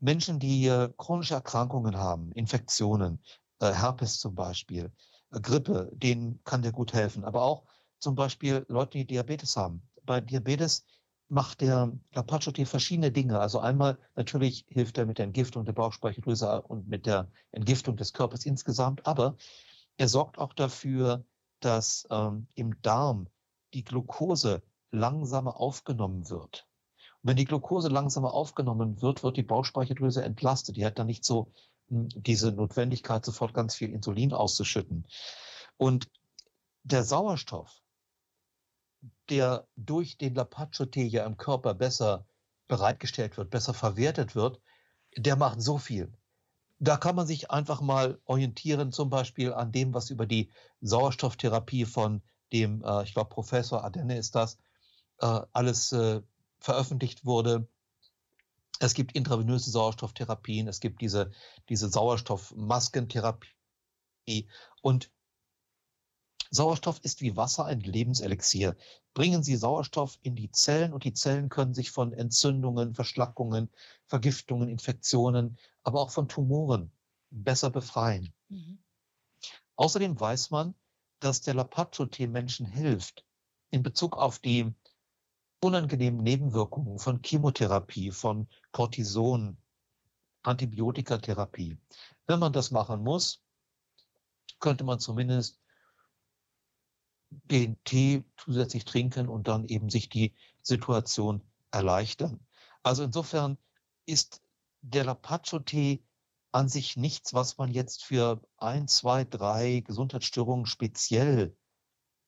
Menschen, 0.00 0.38
die 0.38 0.66
äh, 0.66 0.92
chronische 0.96 1.34
Erkrankungen 1.34 1.96
haben, 1.96 2.30
Infektionen, 2.32 3.22
äh, 3.60 3.72
Herpes 3.72 4.18
zum 4.18 4.34
Beispiel, 4.34 4.92
äh, 5.32 5.40
Grippe, 5.40 5.90
denen 5.94 6.42
kann 6.44 6.62
der 6.62 6.72
gut 6.72 6.92
helfen. 6.92 7.24
Aber 7.24 7.42
auch 7.42 7.64
zum 7.98 8.14
Beispiel 8.14 8.66
Leute, 8.68 8.98
die 8.98 9.06
Diabetes 9.06 9.56
haben. 9.56 9.82
Bei 10.04 10.20
Diabetes 10.20 10.84
macht 11.28 11.62
der 11.62 11.90
Carpaccio-Tee 12.12 12.66
verschiedene 12.66 13.10
Dinge. 13.10 13.40
Also 13.40 13.60
einmal 13.60 13.98
natürlich 14.14 14.66
hilft 14.68 14.98
er 14.98 15.06
mit 15.06 15.18
der 15.18 15.24
Entgiftung 15.24 15.64
der 15.64 15.72
Bauchspeicheldrüse 15.72 16.62
und 16.62 16.86
mit 16.86 17.06
der 17.06 17.30
Entgiftung 17.50 17.96
des 17.96 18.12
Körpers 18.12 18.44
insgesamt, 18.44 19.06
aber 19.06 19.36
er 19.96 20.08
sorgt 20.08 20.38
auch 20.38 20.52
dafür, 20.52 21.24
dass 21.64 22.06
ähm, 22.10 22.46
im 22.54 22.80
Darm 22.82 23.28
die 23.72 23.84
Glucose 23.84 24.62
langsamer 24.90 25.58
aufgenommen 25.58 26.30
wird. 26.30 26.68
Und 27.22 27.30
wenn 27.30 27.36
die 27.36 27.44
Glucose 27.44 27.88
langsamer 27.88 28.32
aufgenommen 28.32 29.02
wird, 29.02 29.22
wird 29.22 29.36
die 29.36 29.42
Bauchspeicheldrüse 29.42 30.22
entlastet. 30.22 30.76
Die 30.76 30.86
hat 30.86 30.98
dann 30.98 31.06
nicht 31.06 31.24
so 31.24 31.52
hm, 31.88 32.08
diese 32.14 32.52
Notwendigkeit, 32.52 33.24
sofort 33.24 33.54
ganz 33.54 33.74
viel 33.74 33.90
Insulin 33.90 34.32
auszuschütten. 34.32 35.06
Und 35.76 36.10
der 36.84 37.02
Sauerstoff, 37.02 37.82
der 39.30 39.66
durch 39.76 40.18
den 40.18 40.34
Lapacho-Tee 40.34 41.06
ja 41.06 41.24
im 41.26 41.36
Körper 41.36 41.74
besser 41.74 42.26
bereitgestellt 42.68 43.36
wird, 43.36 43.50
besser 43.50 43.74
verwertet 43.74 44.34
wird, 44.34 44.60
der 45.16 45.36
macht 45.36 45.60
so 45.60 45.78
viel. 45.78 46.12
Da 46.78 46.96
kann 46.96 47.16
man 47.16 47.26
sich 47.26 47.50
einfach 47.50 47.80
mal 47.80 48.20
orientieren, 48.24 48.92
zum 48.92 49.10
Beispiel 49.10 49.52
an 49.52 49.72
dem, 49.72 49.94
was 49.94 50.10
über 50.10 50.26
die 50.26 50.50
Sauerstofftherapie 50.80 51.84
von 51.84 52.22
dem, 52.52 52.82
äh, 52.84 53.04
ich 53.04 53.14
glaube, 53.14 53.30
Professor 53.30 53.84
Adenne 53.84 54.18
ist 54.18 54.34
das, 54.34 54.58
äh, 55.20 55.40
alles 55.52 55.92
äh, 55.92 56.20
veröffentlicht 56.58 57.24
wurde. 57.24 57.68
Es 58.80 58.94
gibt 58.94 59.12
intravenöse 59.12 59.70
Sauerstofftherapien, 59.70 60.66
es 60.68 60.80
gibt 60.80 61.00
diese, 61.00 61.30
diese 61.68 61.88
Sauerstoffmaskentherapie. 61.88 63.48
Und 64.82 65.10
Sauerstoff 66.54 67.00
ist 67.02 67.20
wie 67.20 67.36
Wasser 67.36 67.64
ein 67.64 67.80
Lebenselixier. 67.80 68.76
Bringen 69.12 69.42
Sie 69.42 69.56
Sauerstoff 69.56 70.18
in 70.22 70.36
die 70.36 70.50
Zellen 70.50 70.92
und 70.92 71.04
die 71.04 71.12
Zellen 71.12 71.48
können 71.48 71.74
sich 71.74 71.90
von 71.90 72.12
Entzündungen, 72.12 72.94
Verschlackungen, 72.94 73.70
Vergiftungen, 74.06 74.68
Infektionen, 74.68 75.58
aber 75.82 76.00
auch 76.00 76.10
von 76.10 76.28
Tumoren 76.28 76.92
besser 77.30 77.70
befreien. 77.70 78.32
Mhm. 78.48 78.78
Außerdem 79.76 80.18
weiß 80.18 80.50
man, 80.50 80.74
dass 81.18 81.40
der 81.40 81.54
Lapacho-Tee 81.54 82.28
Menschen 82.28 82.66
hilft 82.66 83.24
in 83.70 83.82
Bezug 83.82 84.16
auf 84.16 84.38
die 84.38 84.72
unangenehmen 85.60 86.22
Nebenwirkungen 86.22 86.98
von 86.98 87.20
Chemotherapie, 87.24 88.12
von 88.12 88.46
Cortison, 88.70 89.56
Antibiotikatherapie. 90.42 91.78
Wenn 92.26 92.38
man 92.38 92.52
das 92.52 92.70
machen 92.70 93.02
muss, 93.02 93.42
könnte 94.60 94.84
man 94.84 95.00
zumindest 95.00 95.58
den 97.44 97.82
Tee 97.84 98.24
zusätzlich 98.36 98.84
trinken 98.84 99.28
und 99.28 99.48
dann 99.48 99.64
eben 99.64 99.90
sich 99.90 100.08
die 100.08 100.34
Situation 100.62 101.42
erleichtern. 101.70 102.40
Also 102.82 103.02
insofern 103.02 103.58
ist 104.06 104.42
der 104.82 105.04
Lapacho-Tee 105.04 106.02
an 106.52 106.68
sich 106.68 106.96
nichts, 106.96 107.34
was 107.34 107.58
man 107.58 107.70
jetzt 107.70 108.04
für 108.04 108.40
ein, 108.58 108.86
zwei, 108.86 109.24
drei 109.24 109.80
Gesundheitsstörungen 109.80 110.66
speziell 110.66 111.56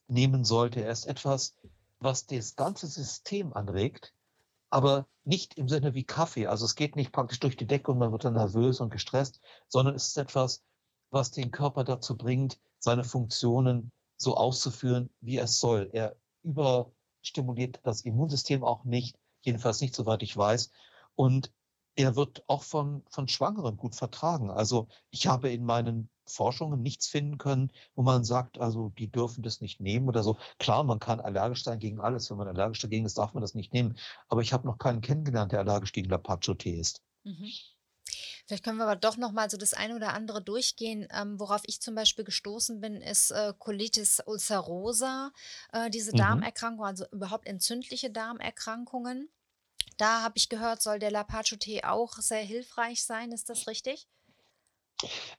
nehmen 0.09 0.45
sollte. 0.45 0.83
Er 0.83 0.91
ist 0.91 1.07
etwas, 1.07 1.55
was 2.01 2.27
das 2.27 2.57
ganze 2.57 2.87
System 2.87 3.53
anregt, 3.53 4.15
aber 4.71 5.07
nicht 5.25 5.55
im 5.55 5.69
Sinne 5.69 5.95
wie 5.95 6.05
Kaffee. 6.05 6.47
Also 6.47 6.65
es 6.65 6.75
geht 6.75 6.97
nicht 6.97 7.13
praktisch 7.13 7.41
durch 7.41 7.57
die 7.57 7.67
Decke 7.67 7.93
und 7.93 7.99
man 7.99 8.13
wird 8.13 8.25
dann 8.25 8.35
nervös 8.35 8.81
und 8.81 8.91
gestresst, 8.91 9.41
sondern 9.69 9.95
es 9.95 10.09
ist 10.09 10.19
etwas, 10.19 10.63
was 11.11 11.31
den 11.31 11.51
Körper 11.51 11.85
dazu 11.85 12.17
bringt, 12.17 12.59
seine 12.79 13.05
Funktionen 13.05 13.93
so 14.17 14.37
auszuführen, 14.37 15.11
wie 15.21 15.39
es 15.39 15.59
soll. 15.59 15.91
Er 15.93 16.17
überstimuliert 16.43 17.81
das 17.83 18.03
Immunsystem 18.03 18.65
auch 18.65 18.85
nicht, 18.85 19.19
jedenfalls 19.43 19.81
nicht, 19.81 19.95
soweit 19.95 20.23
ich 20.23 20.37
weiß. 20.37 20.71
Und 21.15 21.53
er 21.97 22.15
wird 22.15 22.45
auch 22.49 22.63
von, 22.63 23.03
von 23.09 23.27
Schwangeren 23.27 23.77
gut 23.77 23.95
vertragen. 23.95 24.51
Also 24.51 24.89
ich 25.11 25.27
habe 25.27 25.51
in 25.51 25.65
meinen 25.65 26.11
Forschungen 26.27 26.83
nichts 26.83 27.07
finden 27.09 27.39
können, 27.39 27.73
wo 27.95 28.03
man 28.03 28.25
sagt, 28.25 28.59
also 28.59 28.91
die 28.91 29.11
dürfen 29.11 29.43
das 29.43 29.61
nicht 29.61 29.81
nehmen 29.81 30.09
oder 30.09 30.23
so. 30.23 30.37
Klar, 30.59 30.85
man 30.85 30.99
kann 30.99 31.21
allergisch 31.21 31.65
sein 31.65 31.79
gegen 31.79 32.01
alles. 32.01 32.31
Wenn 32.31 32.37
man 32.37 32.49
allergisch 32.49 32.81
dagegen 32.81 33.07
ist, 33.07 33.17
darf 33.17 33.33
man 33.33 33.41
das 33.41 33.55
nicht 33.55 33.73
nehmen. 33.73 33.97
Aber 34.29 34.43
ich 34.43 34.53
habe 34.53 34.67
noch 34.67 34.79
keinen 34.79 35.01
kennengelernt, 35.01 35.53
der 35.53 35.61
allergisch 35.61 35.93
gegen 35.93 36.11
Lapacho-Tee 36.11 36.79
ist. 36.79 37.03
Mhm. 37.25 37.51
Vielleicht 38.47 38.65
können 38.65 38.79
wir 38.79 38.85
aber 38.85 38.97
doch 38.97 39.17
noch 39.17 39.33
mal 39.33 39.51
so 39.51 39.57
das 39.57 39.75
eine 39.75 39.97
oder 39.97 40.15
andere 40.15 40.41
durchgehen. 40.41 41.09
Ähm, 41.13 41.41
worauf 41.41 41.63
ich 41.65 41.81
zum 41.81 41.97
Beispiel 41.97 42.25
gestoßen 42.25 42.81
bin, 42.81 43.01
ist 43.01 43.33
äh, 43.33 43.53
Colitis 43.59 44.23
ulcerosa, 44.25 45.33
äh, 45.73 45.91
diese 45.91 46.13
mhm. 46.13 46.19
Darmerkrankung, 46.19 46.87
also 46.87 47.07
überhaupt 47.11 47.47
entzündliche 47.47 48.11
Darmerkrankungen. 48.11 49.29
Da 49.97 50.23
habe 50.23 50.35
ich 50.37 50.49
gehört, 50.49 50.81
soll 50.81 51.01
der 51.01 51.11
Lapacho-Tee 51.11 51.83
auch 51.85 52.15
sehr 52.19 52.43
hilfreich 52.43 53.05
sein. 53.05 53.33
Ist 53.33 53.49
das 53.49 53.67
richtig? 53.67 54.07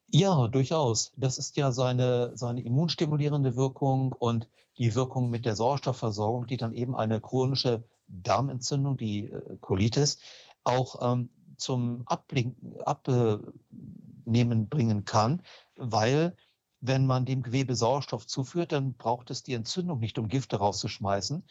Ja, 0.08 0.48
durchaus. 0.48 1.12
Das 1.16 1.38
ist 1.38 1.56
ja 1.56 1.72
seine, 1.72 2.32
seine 2.36 2.62
immunstimulierende 2.62 3.56
Wirkung 3.56 4.12
und 4.12 4.48
die 4.78 4.94
Wirkung 4.96 5.30
mit 5.30 5.46
der 5.46 5.56
Sauerstoffversorgung, 5.56 6.46
die 6.46 6.58
dann 6.58 6.74
eben 6.74 6.96
eine 6.96 7.22
chronische 7.22 7.84
Darmentzündung, 8.08 8.98
die 8.98 9.32
äh, 9.32 9.58
Colitis, 9.62 10.20
auch 10.64 11.14
ähm, 11.14 11.30
zum 11.58 12.04
Abnehmen 12.08 12.70
bringen 14.70 15.06
kann, 15.06 15.42
weil 15.76 16.36
wenn 16.80 17.06
man 17.06 17.26
dem 17.26 17.42
Gewebe 17.42 17.76
Sauerstoff 17.76 18.28
zuführt, 18.28 18.72
dann 18.72 18.94
braucht 18.94 19.32
es 19.32 19.44
die 19.44 19.54
Entzündung 19.54 20.00
nicht, 20.00 20.18
um 20.20 20.28
Gifte 20.28 20.58
rauszuschmeißen. 20.58 21.44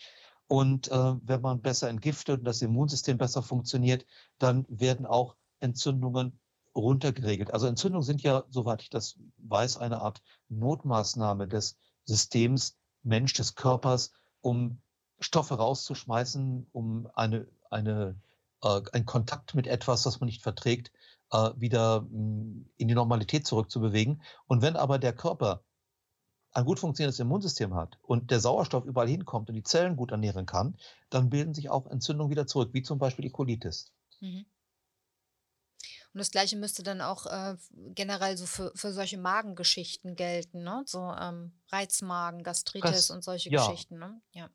Und 0.49 0.89
äh, 0.89 1.15
wenn 1.23 1.41
man 1.41 1.61
besser 1.61 1.89
entgiftet 1.89 2.39
und 2.41 2.45
das 2.45 2.63
Immunsystem 2.63 3.19
besser 3.19 3.43
funktioniert, 3.43 4.07
dann 4.39 4.65
werden 4.69 5.05
auch 5.05 5.35
Entzündungen 5.59 6.39
runtergeregelt. 6.77 7.53
Also 7.53 7.67
Entzündungen 7.67 8.05
sind 8.05 8.23
ja, 8.23 8.45
soweit 8.51 8.83
ich 8.83 8.91
das 8.91 9.19
weiß, 9.39 9.79
eine 9.79 10.01
Art 10.01 10.23
Notmaßnahme 10.49 11.49
des 11.49 11.77
Systems 12.05 12.77
Mensch, 13.03 13.33
des 13.33 13.55
Körpers, 13.55 14.13
um 14.41 14.81
Stoffe 15.19 15.55
rauszuschmeißen, 15.55 16.67
um 16.73 17.09
eine, 17.15 17.49
eine 17.71 18.17
äh, 18.63 18.81
ein 18.93 19.07
Kontakt 19.07 19.55
mit 19.55 19.67
etwas, 19.67 20.07
was 20.07 20.21
man 20.21 20.27
nicht 20.27 20.43
verträgt, 20.43 20.93
äh, 21.31 21.51
wieder 21.57 22.03
mm, 22.03 22.71
in 22.77 22.89
die 22.89 22.95
Normalität 22.95 23.47
zurückzubewegen. 23.47 24.23
Und 24.47 24.63
wenn 24.63 24.77
aber 24.77 24.99
der 24.99 25.15
Körper 25.15 25.65
ein 26.53 26.65
gut 26.65 26.81
funktionierendes 26.81 27.21
Immunsystem 27.21 27.75
hat 27.75 27.99
und 28.03 28.31
der 28.31 28.41
Sauerstoff 28.41 28.85
überall 28.87 29.09
hinkommt 29.09 29.49
und 29.49 29.55
die 29.55 29.63
Zellen 29.63 29.97
gut 29.97 30.11
ernähren 30.11 30.47
kann, 30.47 30.79
dann 31.11 31.29
bilden 31.29 31.55
sich 31.55 31.69
auch 31.69 31.87
Entzündungen 31.87 32.31
wieder 32.31 32.47
zurück, 32.47 32.71
wie 32.73 32.83
zum 32.83 32.99
Beispiel 32.99 33.25
die 33.25 33.31
Colitis. 33.31 33.93
Mhm. 34.21 34.47
Und 36.15 36.21
das 36.21 36.31
Gleiche 36.31 36.57
müsste 36.57 36.83
dann 36.83 37.03
auch 37.03 37.27
äh, 37.27 37.57
generell 37.95 38.39
so 38.39 38.47
für, 38.47 38.73
für 38.75 38.91
solche 38.95 39.19
Magengeschichten 39.19 40.17
gelten, 40.17 40.63
ne? 40.63 40.83
So 40.87 41.13
ähm, 41.13 41.53
Reizmagen, 41.71 42.43
Gastritis 42.43 42.91
das, 42.91 43.11
und 43.11 43.23
solche 43.23 43.51
ja. 43.51 43.67
Geschichten, 43.67 43.99
ne? 43.99 44.19
Ja. 44.33 44.49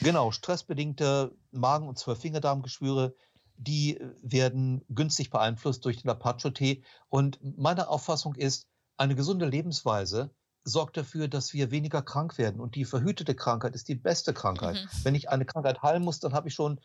Genau, 0.00 0.32
stressbedingte 0.32 1.36
Magen- 1.52 1.86
und 1.86 2.00
Zwölffingerdarmgeschwüre 2.00 3.14
die 3.58 4.00
werden 4.22 4.84
günstig 4.88 5.30
beeinflusst 5.30 5.84
durch 5.84 6.00
den 6.02 6.10
Apache-Tee. 6.10 6.82
Und 7.08 7.38
meine 7.42 7.88
Auffassung 7.88 8.34
ist, 8.34 8.66
eine 8.96 9.14
gesunde 9.14 9.46
Lebensweise 9.46 10.30
sorgt 10.64 10.96
dafür, 10.96 11.28
dass 11.28 11.52
wir 11.52 11.70
weniger 11.70 12.02
krank 12.02 12.38
werden. 12.38 12.60
Und 12.60 12.74
die 12.74 12.84
verhütete 12.84 13.34
Krankheit 13.34 13.74
ist 13.74 13.88
die 13.88 13.94
beste 13.94 14.32
Krankheit. 14.32 14.76
Mhm. 14.76 15.04
Wenn 15.04 15.14
ich 15.14 15.28
eine 15.28 15.44
Krankheit 15.44 15.82
heilen 15.82 16.04
muss, 16.04 16.20
dann 16.20 16.34
habe 16.34 16.48
ich 16.48 16.54
schon 16.54 16.80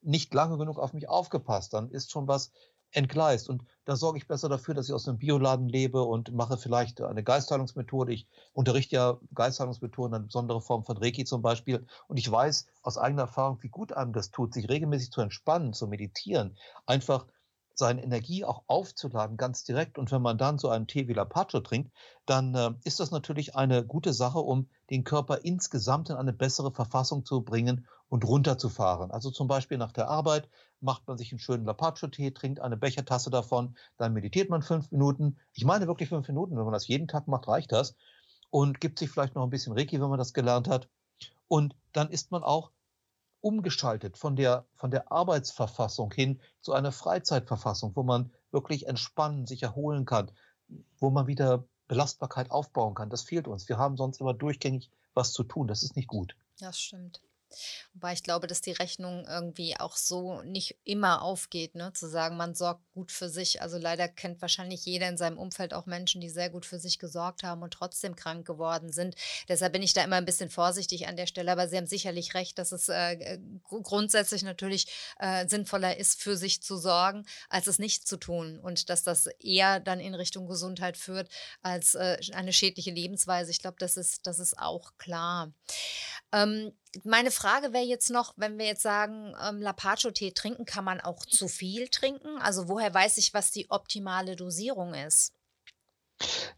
nicht 0.00 0.32
lange 0.34 0.58
genug 0.58 0.78
auf 0.78 0.92
mich 0.92 1.08
aufgepasst. 1.08 1.72
Dann 1.72 1.90
ist 1.90 2.10
schon 2.10 2.28
was 2.28 2.52
entgleist. 2.92 3.48
Und 3.48 3.64
da 3.84 3.96
sorge 3.96 4.18
ich 4.18 4.28
besser 4.28 4.48
dafür, 4.48 4.74
dass 4.74 4.88
ich 4.88 4.94
aus 4.94 5.08
einem 5.08 5.18
Bioladen 5.18 5.68
lebe 5.68 6.02
und 6.02 6.32
mache 6.32 6.56
vielleicht 6.56 7.00
eine 7.00 7.24
Geistheilungsmethode. 7.24 8.12
Ich 8.12 8.28
unterrichte 8.52 8.96
ja 8.96 9.18
Geistheilungsmethoden, 9.34 10.14
eine 10.14 10.24
besondere 10.24 10.60
Form 10.60 10.84
von 10.84 10.96
Reiki 10.96 11.24
zum 11.24 11.42
Beispiel. 11.42 11.86
Und 12.08 12.18
ich 12.18 12.30
weiß 12.30 12.66
aus 12.82 12.98
eigener 12.98 13.22
Erfahrung, 13.22 13.58
wie 13.62 13.68
gut 13.68 13.92
einem 13.92 14.12
das 14.12 14.30
tut, 14.30 14.54
sich 14.54 14.68
regelmäßig 14.68 15.10
zu 15.10 15.20
entspannen, 15.20 15.72
zu 15.72 15.86
meditieren, 15.86 16.56
einfach 16.86 17.26
seine 17.74 18.02
Energie 18.02 18.44
auch 18.44 18.64
aufzuladen, 18.66 19.36
ganz 19.36 19.64
direkt. 19.64 19.98
Und 19.98 20.12
wenn 20.12 20.22
man 20.22 20.38
dann 20.38 20.58
so 20.58 20.68
einen 20.68 20.86
Tee 20.86 21.08
wie 21.08 21.14
Lapacho 21.14 21.60
trinkt, 21.60 21.90
dann 22.26 22.54
äh, 22.54 22.70
ist 22.84 23.00
das 23.00 23.10
natürlich 23.10 23.56
eine 23.56 23.84
gute 23.84 24.12
Sache, 24.12 24.38
um 24.38 24.68
den 24.90 25.04
Körper 25.04 25.44
insgesamt 25.44 26.10
in 26.10 26.16
eine 26.16 26.32
bessere 26.32 26.70
Verfassung 26.70 27.24
zu 27.24 27.42
bringen 27.42 27.86
und 28.12 28.26
runterzufahren. 28.26 29.10
Also 29.10 29.30
zum 29.30 29.48
Beispiel 29.48 29.78
nach 29.78 29.90
der 29.90 30.08
Arbeit 30.08 30.46
macht 30.80 31.08
man 31.08 31.16
sich 31.16 31.32
einen 31.32 31.38
schönen 31.38 31.64
Lapacho-Tee, 31.64 32.32
trinkt 32.32 32.60
eine 32.60 32.76
Bechertasse 32.76 33.30
davon, 33.30 33.74
dann 33.96 34.12
meditiert 34.12 34.50
man 34.50 34.60
fünf 34.60 34.92
Minuten. 34.92 35.38
Ich 35.54 35.64
meine 35.64 35.86
wirklich 35.86 36.10
fünf 36.10 36.28
Minuten. 36.28 36.54
Wenn 36.58 36.64
man 36.64 36.74
das 36.74 36.86
jeden 36.88 37.08
Tag 37.08 37.26
macht, 37.26 37.48
reicht 37.48 37.72
das. 37.72 37.96
Und 38.50 38.82
gibt 38.82 38.98
sich 38.98 39.08
vielleicht 39.08 39.34
noch 39.34 39.42
ein 39.42 39.48
bisschen 39.48 39.72
Reiki, 39.72 39.98
wenn 39.98 40.10
man 40.10 40.18
das 40.18 40.34
gelernt 40.34 40.68
hat. 40.68 40.90
Und 41.48 41.74
dann 41.92 42.10
ist 42.10 42.30
man 42.30 42.42
auch 42.42 42.70
umgeschaltet 43.40 44.18
von 44.18 44.36
der, 44.36 44.66
von 44.74 44.90
der 44.90 45.10
Arbeitsverfassung 45.10 46.12
hin 46.12 46.38
zu 46.60 46.74
einer 46.74 46.92
Freizeitverfassung, 46.92 47.96
wo 47.96 48.02
man 48.02 48.30
wirklich 48.50 48.88
entspannen, 48.88 49.46
sich 49.46 49.62
erholen 49.62 50.04
kann, 50.04 50.30
wo 50.98 51.08
man 51.08 51.28
wieder 51.28 51.64
Belastbarkeit 51.88 52.50
aufbauen 52.50 52.92
kann. 52.92 53.08
Das 53.08 53.22
fehlt 53.22 53.48
uns. 53.48 53.70
Wir 53.70 53.78
haben 53.78 53.96
sonst 53.96 54.20
immer 54.20 54.34
durchgängig 54.34 54.90
was 55.14 55.32
zu 55.32 55.44
tun. 55.44 55.66
Das 55.66 55.82
ist 55.82 55.96
nicht 55.96 56.08
gut. 56.08 56.36
Das 56.58 56.78
stimmt. 56.78 57.22
Wobei 57.94 58.12
ich 58.12 58.22
glaube, 58.22 58.46
dass 58.46 58.60
die 58.60 58.72
Rechnung 58.72 59.26
irgendwie 59.26 59.78
auch 59.78 59.96
so 59.96 60.42
nicht 60.42 60.76
immer 60.84 61.22
aufgeht, 61.22 61.74
ne? 61.74 61.92
Zu 61.92 62.08
sagen, 62.08 62.36
man 62.36 62.54
sorgt 62.54 62.82
gut 62.92 63.12
für 63.12 63.28
sich. 63.28 63.62
Also 63.62 63.78
leider 63.78 64.08
kennt 64.08 64.40
wahrscheinlich 64.40 64.84
jeder 64.84 65.08
in 65.08 65.16
seinem 65.16 65.38
Umfeld 65.38 65.74
auch 65.74 65.86
Menschen, 65.86 66.20
die 66.20 66.30
sehr 66.30 66.50
gut 66.50 66.66
für 66.66 66.78
sich 66.78 66.98
gesorgt 66.98 67.42
haben 67.42 67.62
und 67.62 67.72
trotzdem 67.72 68.16
krank 68.16 68.46
geworden 68.46 68.92
sind. 68.92 69.14
Deshalb 69.48 69.72
bin 69.72 69.82
ich 69.82 69.92
da 69.92 70.04
immer 70.04 70.16
ein 70.16 70.24
bisschen 70.24 70.50
vorsichtig 70.50 71.06
an 71.06 71.16
der 71.16 71.26
Stelle. 71.26 71.52
Aber 71.52 71.68
Sie 71.68 71.76
haben 71.76 71.86
sicherlich 71.86 72.34
recht, 72.34 72.58
dass 72.58 72.72
es 72.72 72.88
äh, 72.88 73.38
grundsätzlich 73.64 74.42
natürlich 74.42 74.86
äh, 75.18 75.46
sinnvoller 75.48 75.96
ist, 75.96 76.20
für 76.20 76.36
sich 76.36 76.62
zu 76.62 76.76
sorgen, 76.76 77.24
als 77.48 77.66
es 77.66 77.78
nicht 77.78 78.06
zu 78.06 78.16
tun. 78.16 78.58
Und 78.58 78.88
dass 78.90 79.02
das 79.02 79.26
eher 79.38 79.80
dann 79.80 80.00
in 80.00 80.14
Richtung 80.14 80.46
Gesundheit 80.46 80.96
führt 80.96 81.28
als 81.62 81.94
äh, 81.94 82.18
eine 82.32 82.52
schädliche 82.52 82.90
Lebensweise. 82.90 83.50
Ich 83.50 83.60
glaube, 83.60 83.76
das 83.78 83.96
ist, 83.96 84.26
das 84.26 84.38
ist 84.38 84.58
auch 84.58 84.92
klar. 84.98 85.52
Ähm, 86.32 86.72
meine 87.04 87.30
Frage 87.30 87.72
wäre 87.72 87.84
jetzt 87.84 88.10
noch, 88.10 88.34
wenn 88.36 88.58
wir 88.58 88.66
jetzt 88.66 88.82
sagen, 88.82 89.34
ähm, 89.42 89.60
Lapacho-Tee 89.60 90.32
trinken, 90.32 90.64
kann 90.64 90.84
man 90.84 91.00
auch 91.00 91.24
zu 91.24 91.48
viel 91.48 91.88
trinken? 91.88 92.38
Also 92.38 92.68
woher 92.68 92.92
weiß 92.92 93.18
ich, 93.18 93.34
was 93.34 93.50
die 93.50 93.70
optimale 93.70 94.36
Dosierung 94.36 94.94
ist? 94.94 95.34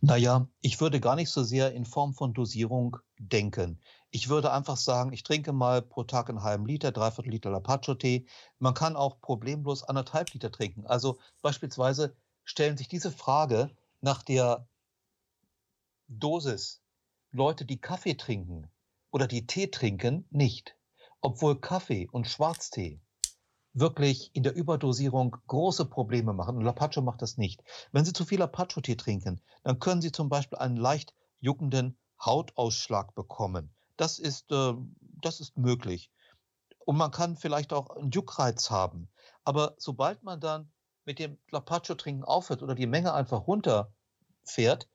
Naja, 0.00 0.48
ich 0.60 0.80
würde 0.80 1.00
gar 1.00 1.16
nicht 1.16 1.30
so 1.30 1.42
sehr 1.42 1.72
in 1.72 1.86
Form 1.86 2.14
von 2.14 2.34
Dosierung 2.34 2.98
denken. 3.18 3.80
Ich 4.10 4.28
würde 4.28 4.52
einfach 4.52 4.76
sagen, 4.76 5.12
ich 5.12 5.22
trinke 5.22 5.52
mal 5.52 5.82
pro 5.82 6.04
Tag 6.04 6.28
einen 6.28 6.42
halben 6.42 6.66
Liter, 6.66 6.92
dreiviertel 6.92 7.30
Liter 7.30 7.50
Lapacho-Tee. 7.50 8.26
Man 8.58 8.74
kann 8.74 8.96
auch 8.96 9.20
problemlos 9.20 9.82
anderthalb 9.82 10.32
Liter 10.32 10.52
trinken. 10.52 10.86
Also 10.86 11.18
beispielsweise 11.42 12.14
stellen 12.44 12.76
sich 12.76 12.88
diese 12.88 13.10
Frage 13.10 13.74
nach 14.00 14.22
der 14.22 14.68
Dosis. 16.08 16.82
Leute, 17.32 17.64
die 17.64 17.80
Kaffee 17.80 18.14
trinken, 18.14 18.70
oder 19.14 19.28
die 19.28 19.46
Tee 19.46 19.68
trinken, 19.68 20.26
nicht. 20.30 20.76
Obwohl 21.20 21.60
Kaffee 21.60 22.08
und 22.10 22.26
Schwarztee 22.26 23.00
wirklich 23.72 24.34
in 24.34 24.42
der 24.42 24.56
Überdosierung 24.56 25.36
große 25.46 25.84
Probleme 25.84 26.32
machen. 26.32 26.56
Und 26.56 26.64
Lapacho 26.64 27.00
macht 27.00 27.22
das 27.22 27.36
nicht. 27.36 27.62
Wenn 27.92 28.04
Sie 28.04 28.12
zu 28.12 28.24
viel 28.24 28.40
Lapacho-Tee 28.40 28.96
trinken, 28.96 29.40
dann 29.62 29.78
können 29.78 30.02
Sie 30.02 30.10
zum 30.10 30.28
Beispiel 30.28 30.58
einen 30.58 30.76
leicht 30.76 31.14
juckenden 31.38 31.96
Hautausschlag 32.24 33.14
bekommen. 33.14 33.72
Das 33.96 34.18
ist, 34.18 34.50
äh, 34.50 34.74
das 35.00 35.38
ist 35.38 35.56
möglich. 35.56 36.10
Und 36.80 36.96
man 36.96 37.12
kann 37.12 37.36
vielleicht 37.36 37.72
auch 37.72 37.90
einen 37.90 38.10
Juckreiz 38.10 38.68
haben. 38.70 39.08
Aber 39.44 39.76
sobald 39.78 40.24
man 40.24 40.40
dann 40.40 40.72
mit 41.04 41.20
dem 41.20 41.38
Lapacho-Trinken 41.52 42.24
aufhört 42.24 42.64
oder 42.64 42.74
die 42.74 42.88
Menge 42.88 43.14
einfach 43.14 43.46
runterfährt, 43.46 44.88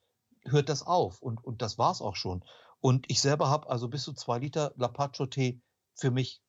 hört 0.43 0.67
das 0.67 0.86
auf. 0.86 1.21
Und, 1.21 1.41
und 1.41 1.62
das 1.62 1.77
war's 1.77 2.01
auch 2.01 2.17
schon. 2.17 2.43
Und 2.81 3.05
ich 3.09 3.21
selber 3.21 3.49
habe 3.49 3.69
also 3.69 3.87
bis 3.87 4.03
zu 4.03 4.13
zwei 4.13 4.39
Liter 4.39 4.73
Lapacho-Tee 4.77 5.61
für 5.95 6.11
mich 6.11 6.41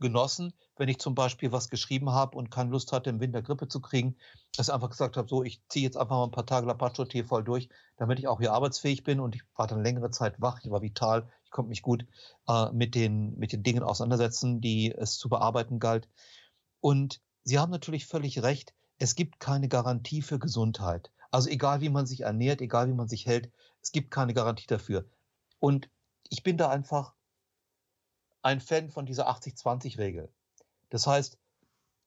genossen, 0.00 0.54
wenn 0.76 0.88
ich 0.88 0.98
zum 0.98 1.14
Beispiel 1.14 1.52
was 1.52 1.68
geschrieben 1.68 2.10
habe 2.10 2.36
und 2.36 2.50
keine 2.50 2.70
Lust 2.70 2.90
hatte, 2.92 3.10
im 3.10 3.20
Winter 3.20 3.42
Grippe 3.42 3.68
zu 3.68 3.80
kriegen, 3.80 4.16
dass 4.56 4.68
ich 4.68 4.74
einfach 4.74 4.88
gesagt 4.88 5.16
habe, 5.16 5.28
so, 5.28 5.44
ich 5.44 5.62
ziehe 5.68 5.84
jetzt 5.84 5.96
einfach 5.96 6.16
mal 6.16 6.24
ein 6.24 6.30
paar 6.30 6.46
Tage 6.46 6.66
Lapacho-Tee 6.66 7.24
voll 7.24 7.44
durch, 7.44 7.68
damit 7.98 8.18
ich 8.18 8.26
auch 8.26 8.40
hier 8.40 8.52
arbeitsfähig 8.52 9.04
bin 9.04 9.20
und 9.20 9.34
ich 9.34 9.42
war 9.56 9.66
dann 9.66 9.84
längere 9.84 10.10
Zeit 10.10 10.40
wach, 10.40 10.60
ich 10.62 10.70
war 10.70 10.80
vital, 10.80 11.28
ich 11.44 11.50
konnte 11.50 11.68
mich 11.68 11.82
gut 11.82 12.06
äh, 12.48 12.72
mit, 12.72 12.94
den, 12.94 13.38
mit 13.38 13.52
den 13.52 13.62
Dingen 13.62 13.82
auseinandersetzen, 13.82 14.60
die 14.60 14.90
es 14.90 15.18
zu 15.18 15.28
bearbeiten 15.28 15.78
galt. 15.78 16.08
Und 16.80 17.20
Sie 17.44 17.58
haben 17.58 17.70
natürlich 17.70 18.06
völlig 18.06 18.42
recht, 18.42 18.74
es 18.98 19.14
gibt 19.14 19.40
keine 19.40 19.68
Garantie 19.68 20.22
für 20.22 20.38
Gesundheit. 20.38 21.10
Also 21.30 21.48
egal, 21.48 21.80
wie 21.80 21.88
man 21.88 22.06
sich 22.06 22.22
ernährt, 22.22 22.60
egal, 22.60 22.88
wie 22.88 22.94
man 22.94 23.08
sich 23.08 23.26
hält, 23.26 23.50
es 23.82 23.92
gibt 23.92 24.10
keine 24.10 24.34
Garantie 24.34 24.66
dafür. 24.66 25.06
Und 25.60 25.88
ich 26.28 26.42
bin 26.42 26.56
da 26.56 26.70
einfach 26.70 27.14
ein 28.42 28.60
Fan 28.60 28.90
von 28.90 29.06
dieser 29.06 29.30
80-20-Regel. 29.30 30.28
Das 30.88 31.06
heißt, 31.06 31.38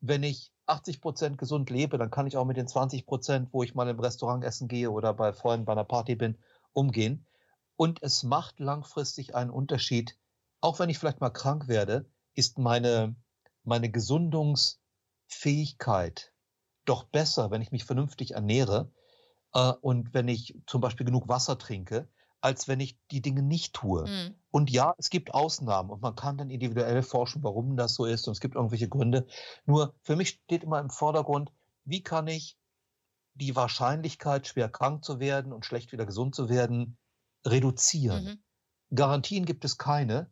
wenn 0.01 0.23
ich 0.23 0.51
80 0.65 0.99
Prozent 1.01 1.37
gesund 1.37 1.69
lebe, 1.69 1.97
dann 1.97 2.11
kann 2.11 2.27
ich 2.27 2.35
auch 2.35 2.43
mit 2.45 2.57
den 2.57 2.67
20 2.67 3.05
Prozent, 3.05 3.53
wo 3.53 3.63
ich 3.63 3.75
mal 3.75 3.87
im 3.87 3.99
Restaurant 3.99 4.43
essen 4.43 4.67
gehe 4.67 4.91
oder 4.91 5.13
bei 5.13 5.31
Freunden 5.31 5.65
bei 5.65 5.71
einer 5.73 5.85
Party 5.85 6.15
bin, 6.15 6.37
umgehen. 6.73 7.25
Und 7.75 8.03
es 8.03 8.23
macht 8.23 8.59
langfristig 8.59 9.35
einen 9.35 9.49
Unterschied. 9.49 10.17
Auch 10.61 10.79
wenn 10.79 10.89
ich 10.89 10.99
vielleicht 10.99 11.21
mal 11.21 11.29
krank 11.29 11.67
werde, 11.67 12.09
ist 12.33 12.57
meine, 12.57 13.15
meine 13.63 13.91
Gesundungsfähigkeit 13.91 16.33
doch 16.85 17.03
besser, 17.05 17.51
wenn 17.51 17.61
ich 17.61 17.71
mich 17.71 17.85
vernünftig 17.85 18.31
ernähre 18.31 18.91
äh, 19.53 19.71
und 19.81 20.13
wenn 20.13 20.27
ich 20.27 20.59
zum 20.67 20.81
Beispiel 20.81 21.05
genug 21.05 21.27
Wasser 21.27 21.57
trinke, 21.57 22.09
als 22.43 22.67
wenn 22.67 22.82
ich 22.82 22.97
die 23.10 23.21
Dinge 23.21 23.41
nicht 23.41 23.73
tue. 23.73 24.06
Mhm. 24.06 24.36
Und 24.51 24.69
ja, 24.69 24.93
es 24.97 25.10
gibt 25.10 25.34
Ausnahmen 25.34 25.89
und 25.89 26.01
man 26.01 26.15
kann 26.15 26.38
dann 26.38 26.49
individuell 26.49 27.01
forschen, 27.01 27.41
warum 27.41 27.77
das 27.77 27.95
so 27.95 28.06
ist 28.06 28.27
und 28.27 28.34
es 28.34 28.41
gibt 28.41 28.56
irgendwelche 28.56 28.89
Gründe. 28.89 29.25
Nur 29.65 29.95
für 30.01 30.17
mich 30.17 30.41
steht 30.43 30.63
immer 30.63 30.79
im 30.79 30.89
Vordergrund, 30.89 31.53
wie 31.86 32.03
kann 32.03 32.27
ich 32.27 32.58
die 33.36 33.56
Wahrscheinlichkeit, 33.56 34.45
schwer 34.45 34.67
krank 34.67 35.06
zu 35.06 35.21
werden 35.21 35.53
und 35.53 35.65
schlecht 35.65 35.93
wieder 35.93 36.06
gesund 36.06 36.36
zu 36.36 36.49
werden, 36.49 36.97
reduzieren. 37.45 38.25
Mhm. 38.25 38.43
Garantien 38.95 39.45
gibt 39.45 39.63
es 39.63 39.77
keine, 39.77 40.29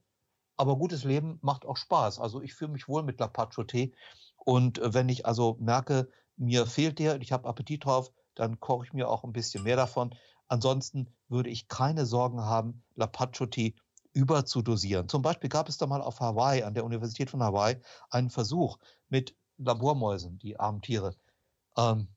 aber 0.57 0.77
gutes 0.77 1.05
Leben 1.05 1.39
macht 1.41 1.65
auch 1.65 1.77
Spaß. 1.77 2.19
Also 2.19 2.41
ich 2.41 2.53
fühle 2.53 2.73
mich 2.73 2.89
wohl 2.89 3.03
mit 3.03 3.21
Lapacho-Tee 3.21 3.93
und 4.35 4.79
äh, 4.79 4.93
wenn 4.93 5.07
ich 5.07 5.25
also 5.25 5.55
merke, 5.61 6.09
mir 6.35 6.65
fehlt 6.65 6.99
der 6.99 7.15
und 7.15 7.21
ich 7.21 7.31
habe 7.31 7.47
Appetit 7.47 7.85
drauf, 7.85 8.11
dann 8.35 8.59
koche 8.59 8.85
ich 8.85 8.93
mir 8.93 9.07
auch 9.07 9.23
ein 9.23 9.31
bisschen 9.31 9.63
mehr 9.63 9.77
davon. 9.77 10.13
Ansonsten 10.51 11.07
würde 11.29 11.49
ich 11.49 11.69
keine 11.69 12.05
Sorgen 12.05 12.41
haben, 12.41 12.83
Lapacho-Tee 12.95 13.73
überzudosieren. 14.11 15.07
Zum 15.07 15.21
Beispiel 15.21 15.49
gab 15.49 15.69
es 15.69 15.77
da 15.77 15.87
mal 15.87 16.01
auf 16.01 16.19
Hawaii, 16.19 16.63
an 16.63 16.73
der 16.73 16.83
Universität 16.83 17.29
von 17.29 17.41
Hawaii, 17.41 17.77
einen 18.09 18.29
Versuch 18.29 18.77
mit 19.07 19.33
Labormäusen, 19.57 20.39
die 20.39 20.59
armen 20.59 20.81
Tiere. 20.81 21.15
Ähm, 21.77 22.09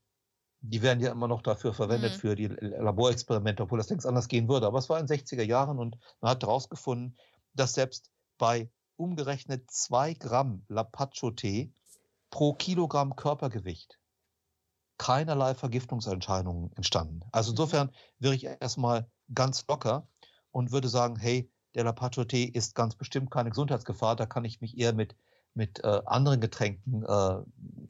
die 0.62 0.82
werden 0.82 0.98
ja 0.98 1.12
immer 1.12 1.28
noch 1.28 1.42
dafür 1.42 1.74
verwendet, 1.74 2.14
mhm. 2.14 2.18
für 2.18 2.34
die 2.34 2.48
Laborexperimente, 2.48 3.62
obwohl 3.62 3.78
das 3.78 3.90
längst 3.90 4.04
anders 4.04 4.26
gehen 4.26 4.48
würde. 4.48 4.66
Aber 4.66 4.80
es 4.80 4.88
war 4.88 4.98
in 4.98 5.06
den 5.06 5.16
60er 5.16 5.44
Jahren 5.44 5.78
und 5.78 5.96
man 6.20 6.32
hat 6.32 6.42
herausgefunden, 6.42 7.16
dass 7.52 7.74
selbst 7.74 8.10
bei 8.36 8.68
umgerechnet 8.96 9.70
zwei 9.70 10.14
Gramm 10.14 10.64
Lapacho-Tee 10.66 11.72
pro 12.30 12.54
Kilogramm 12.54 13.14
Körpergewicht 13.14 14.00
keinerlei 14.98 15.54
Vergiftungserscheinungen 15.54 16.72
entstanden. 16.76 17.20
Also 17.32 17.50
mhm. 17.50 17.54
insofern 17.54 17.90
wäre 18.18 18.34
ich 18.34 18.44
erstmal 18.44 19.10
ganz 19.32 19.64
locker 19.68 20.08
und 20.50 20.72
würde 20.72 20.88
sagen, 20.88 21.16
hey, 21.16 21.50
der 21.74 21.84
Lapacho-Tee 21.84 22.44
ist 22.44 22.74
ganz 22.74 22.94
bestimmt 22.94 23.30
keine 23.30 23.50
Gesundheitsgefahr, 23.50 24.16
da 24.16 24.26
kann 24.26 24.44
ich 24.44 24.60
mich 24.60 24.78
eher 24.78 24.92
mit, 24.92 25.16
mit 25.54 25.82
äh, 25.82 26.00
anderen 26.06 26.40
Getränken 26.40 27.04
äh, 27.04 27.42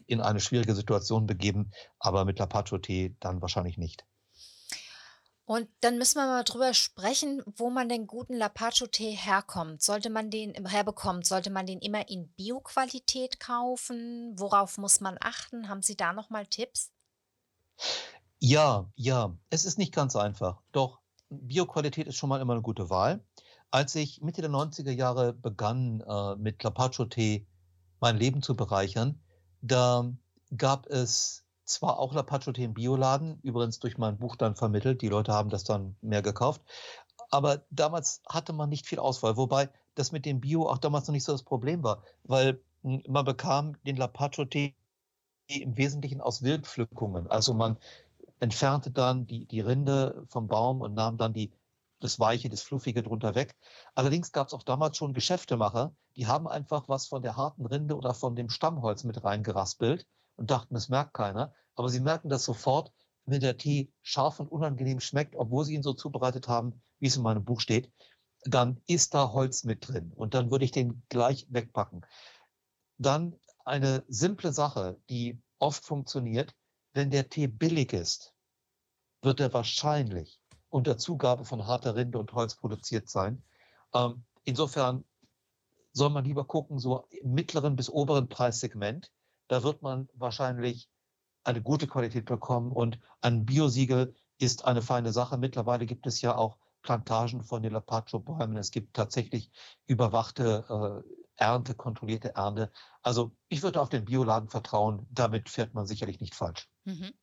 in 0.07 0.21
eine 0.21 0.41
schwierige 0.41 0.75
Situation 0.75 1.27
begeben, 1.27 1.71
aber 1.99 2.25
mit 2.25 2.39
Lapacho-Tee 2.39 3.17
dann 3.21 3.43
wahrscheinlich 3.43 3.77
nicht. 3.77 4.07
Und 5.47 5.69
dann 5.81 5.99
müssen 5.99 6.17
wir 6.17 6.27
mal 6.27 6.43
drüber 6.43 6.73
sprechen, 6.73 7.43
wo 7.45 7.69
man 7.69 7.91
den 7.91 8.07
guten 8.07 8.35
Lapacho-Tee 8.35 9.11
herkommt. 9.11 9.83
Sollte 9.83 10.09
man 10.09 10.31
den 10.31 10.55
herbekommt, 10.67 11.27
sollte 11.27 11.51
man 11.51 11.67
den 11.67 11.81
immer 11.81 12.09
in 12.09 12.33
Bio-Qualität 12.33 13.41
kaufen? 13.41 14.33
Worauf 14.39 14.79
muss 14.79 15.03
man 15.03 15.19
achten? 15.21 15.69
Haben 15.69 15.83
Sie 15.83 15.97
da 15.97 16.15
noch 16.15 16.31
mal 16.31 16.47
Tipps? 16.47 16.94
Ja, 18.39 18.91
ja, 18.95 19.37
es 19.51 19.65
ist 19.65 19.79
nicht 19.79 19.95
ganz 19.95 20.17
einfach. 20.17 20.61
Doch 20.73 21.01
Bioqualität 21.31 22.07
ist 22.07 22.17
schon 22.17 22.29
mal 22.29 22.41
immer 22.41 22.53
eine 22.53 22.63
gute 22.63 22.91
Wahl. 22.91 23.25
Als 23.71 23.95
ich 23.95 24.21
Mitte 24.21 24.43
der 24.43 24.51
90er 24.51 24.91
Jahre 24.91 25.33
begann, 25.33 26.01
äh, 26.01 26.37
mit 26.37 26.63
Lapacho-Tee 26.63 27.47
mein 28.01 28.17
Leben 28.17 28.43
zu 28.43 28.55
bereichern, 28.55 29.21
da 29.63 30.13
gab 30.57 30.87
es 30.87 31.45
zwar 31.65 31.99
auch 31.99 32.13
Lapacho-Tee 32.13 32.65
im 32.65 32.75
Bioladen, 32.75 33.41
übrigens 33.43 33.79
durch 33.79 33.99
mein 33.99 34.19
Buch 34.19 34.37
dann 34.37 34.55
vermittelt, 34.57 35.03
die 35.03 35.09
Leute 35.09 35.33
haben 35.33 35.49
das 35.49 35.65
dann 35.65 35.97
mehr 36.03 36.23
gekauft, 36.23 36.61
aber 37.31 37.65
damals 37.71 38.23
hatte 38.29 38.53
man 38.53 38.69
nicht 38.69 38.87
viel 38.87 38.99
Auswahl, 38.99 39.37
wobei 39.37 39.71
das 39.95 40.13
mit 40.13 40.27
dem 40.27 40.41
Bio 40.41 40.69
auch 40.69 40.79
damals 40.79 41.09
noch 41.09 41.13
nicht 41.13 41.25
so 41.25 41.33
das 41.33 41.43
Problem 41.43 41.83
war, 41.83 42.05
weil 42.25 42.63
hm, 42.83 43.03
man 43.09 43.25
bekam 43.25 43.77
den 43.85 43.97
Lapacho-Tee 43.97 44.77
im 45.47 45.77
Wesentlichen 45.77 46.21
aus 46.21 46.43
Wildpflückungen. 46.43 47.29
Also 47.29 47.55
man 47.55 47.79
entfernte 48.41 48.91
dann 48.91 49.27
die, 49.27 49.47
die 49.47 49.61
Rinde 49.61 50.25
vom 50.29 50.49
Baum 50.49 50.81
und 50.81 50.95
nahm 50.95 51.17
dann 51.17 51.33
die, 51.33 51.53
das 52.01 52.19
Weiche, 52.19 52.49
das 52.49 52.63
Fluffige 52.63 53.03
drunter 53.03 53.35
weg. 53.35 53.57
Allerdings 53.95 54.33
gab 54.33 54.49
es 54.49 54.55
auch 54.55 54.63
damals 54.63 54.97
schon 54.97 55.15
Geschäftemacher, 55.15 55.95
die 56.17 56.27
haben 56.27 56.47
einfach 56.47 56.89
was 56.89 57.07
von 57.07 57.23
der 57.23 57.37
harten 57.37 57.67
Rinde 57.67 57.97
oder 57.97 58.15
von 58.15 58.37
dem 58.37 58.49
Stammholz 58.49 59.05
mit 59.05 59.23
reingeraspelt 59.25 60.07
und 60.37 60.51
dachten, 60.51 60.75
das 60.75 60.89
merkt 60.89 61.15
keiner. 61.15 61.55
Aber 61.75 61.89
sie 61.89 62.01
merken 62.01 62.29
das 62.29 62.45
sofort, 62.45 62.93
wenn 63.27 63.41
der 63.41 63.57
Tee 63.57 63.91
scharf 64.03 64.39
und 64.41 64.51
unangenehm 64.51 65.01
schmeckt, 65.01 65.35
obwohl 65.37 65.65
sie 65.65 65.75
ihn 65.75 65.83
so 65.83 65.95
zubereitet 65.95 66.47
haben, 66.47 66.83
wie 66.99 67.07
es 67.07 67.17
in 67.17 67.23
meinem 67.23 67.45
Buch 67.45 67.61
steht, 67.61 67.91
dann 68.45 68.81
ist 68.87 69.15
da 69.15 69.33
Holz 69.33 69.65
mit 69.65 69.89
drin. 69.89 70.13
Und 70.15 70.35
dann 70.35 70.51
würde 70.51 70.65
ich 70.65 70.73
den 70.73 71.03
gleich 71.09 71.47
wegpacken. 71.49 72.05
Dann 72.99 73.35
eine 73.65 74.05
simple 74.09 74.53
Sache, 74.53 75.01
die 75.09 75.41
oft 75.59 75.85
funktioniert, 75.85 76.55
wenn 76.93 77.11
der 77.11 77.29
Tee 77.29 77.47
billig 77.47 77.93
ist, 77.93 78.35
wird 79.23 79.41
er 79.41 79.53
wahrscheinlich 79.53 80.41
unter 80.69 80.99
Zugabe 80.99 81.45
von 81.45 81.67
harter 81.67 81.97
Rinde 81.97 82.19
und 82.19 82.33
Holz 82.33 82.57
produziert 82.57 83.09
sein. 83.09 83.43
Ähm, 83.95 84.25
insofern 84.45 85.05
soll 85.93 86.11
man 86.11 86.25
lieber 86.25 86.45
gucken, 86.45 86.79
so 86.79 87.07
im 87.11 87.33
mittleren 87.33 87.77
bis 87.77 87.89
oberen 87.89 88.29
Preissegment. 88.29 89.13
Da 89.49 89.63
wird 89.63 89.83
man 89.83 90.09
wahrscheinlich 90.15 90.89
eine 91.45 91.63
gute 91.63 91.87
Qualität 91.87 92.25
bekommen 92.25 92.73
und 92.73 92.99
ein 93.21 93.45
Biosiegel 93.45 94.15
ist 94.39 94.65
eine 94.65 94.83
feine 94.83 95.13
Sache. 95.13 95.39
Mittlerweile 95.39 95.87
gibt 95.87 96.07
es 96.07 96.21
ja 96.21 96.37
auch 96.37 96.59
Plantagen 96.83 97.43
von 97.45 97.63
den 97.63 97.73
Lapacho-Bäumen. 97.73 98.57
Es 98.57 98.71
gibt 98.71 98.95
tatsächlich 98.95 99.51
überwachte 99.87 101.03
äh, 101.05 101.24
Ernte, 101.37 101.75
kontrollierte 101.75 102.35
Ernte. 102.37 102.73
Also 103.03 103.37
ich 103.49 103.63
würde 103.63 103.81
auf 103.81 103.89
den 103.89 104.05
Bioladen 104.05 104.49
vertrauen. 104.49 105.07
Damit 105.11 105.49
fährt 105.51 105.75
man 105.75 105.87
sicherlich 105.87 106.21
nicht 106.21 106.35
falsch. 106.35 106.69
Mhm. 106.87 107.15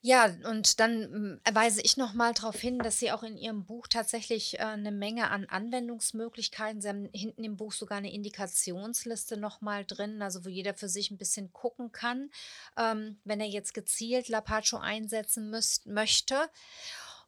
Ja, 0.00 0.26
und 0.48 0.78
dann 0.78 1.02
hm, 1.02 1.40
weise 1.52 1.82
ich 1.82 1.96
noch 1.96 2.14
mal 2.14 2.32
darauf 2.32 2.60
hin, 2.60 2.78
dass 2.78 3.00
Sie 3.00 3.10
auch 3.10 3.24
in 3.24 3.36
Ihrem 3.36 3.66
Buch 3.66 3.88
tatsächlich 3.88 4.56
äh, 4.60 4.76
'ne 4.76 4.92
Menge 4.92 5.28
an 5.30 5.46
Anwendungsmöglichkeiten 5.46 6.80
Sie 6.80 6.88
haben 6.88 7.08
hinten 7.12 7.42
im 7.42 7.56
Buch 7.56 7.72
sogar 7.72 7.98
eine 7.98 8.12
Indikationsliste 8.12 9.36
noch 9.36 9.60
mal 9.60 9.84
drin, 9.84 10.22
also 10.22 10.44
wo 10.44 10.48
jeder 10.48 10.74
für 10.74 10.88
sich 10.88 11.10
ein 11.10 11.18
bisschen 11.18 11.52
gucken 11.52 11.90
kann, 11.90 12.30
ähm, 12.78 13.20
wenn 13.24 13.40
er 13.40 13.48
jetzt 13.48 13.74
gezielt 13.74 14.28
Lapacho 14.28 14.76
einsetzen 14.78 15.50
müsst 15.50 15.86
möchte. 15.86 16.48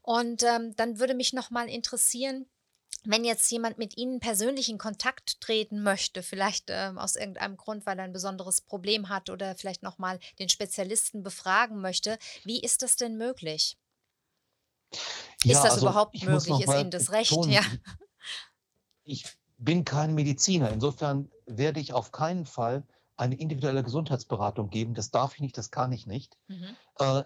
Und, 0.03 0.43
ähm, 0.45 0.75
dann 0.77 0.99
würde 0.99 1.15
mich 1.15 1.33
noch 1.33 1.51
mal 1.51 1.69
interessieren 1.69 2.47
wenn 3.05 3.25
jetzt 3.25 3.51
jemand 3.51 3.79
mit 3.79 3.97
Ihnen 3.97 4.21
persönlich 4.21 4.69
in 4.69 4.79
Kontakt 4.79 5.41
treten 5.41 5.83
möchte, 5.83 6.23
vielleicht 6.23 6.67
ähm, 6.69 6.99
aus 6.99 7.17
irgendeinem 7.17 7.57
Grund, 7.57 7.87
weil 7.87 7.99
er 7.99 8.05
ein 8.05 8.13
besonderes 8.13 8.61
Problem 8.61 9.09
hat 9.09 9.31
oder 9.31 9.55
vielleicht 9.55 9.83
nochmal 9.83 10.19
den 10.39 10.49
Spezialisten 10.49 11.23
befragen 11.23 11.81
möchte, 11.81 12.19
wie 12.45 12.61
ist 12.61 12.83
das 12.83 12.97
denn 12.97 13.17
möglich? 13.17 13.79
Ja, 15.45 15.53
ist 15.53 15.65
das 15.65 15.73
also 15.75 15.87
überhaupt 15.87 16.23
möglich? 16.23 16.61
Ist 16.61 16.75
Ihnen 16.75 16.91
das 16.91 17.13
recht? 17.13 17.47
Ja. 17.47 17.63
Ich 19.05 19.25
bin 19.57 19.85
kein 19.85 20.15
Mediziner. 20.15 20.71
Insofern 20.71 21.31
werde 21.47 21.81
ich 21.81 21.93
auf 21.93 22.13
keinen 22.13 22.47
Fall 22.47 22.87
eine 23.17 23.35
individuelle 23.35 23.83
Gesundheitsberatung 23.83 24.71
geben. 24.71 24.95
Das 24.95 25.11
darf 25.11 25.35
ich 25.35 25.41
nicht, 25.41 25.57
das 25.59 25.71
kann 25.71 25.93
ich 25.93 26.07
nicht. 26.07 26.39
Mhm. 26.49 26.77
Äh, 26.99 27.25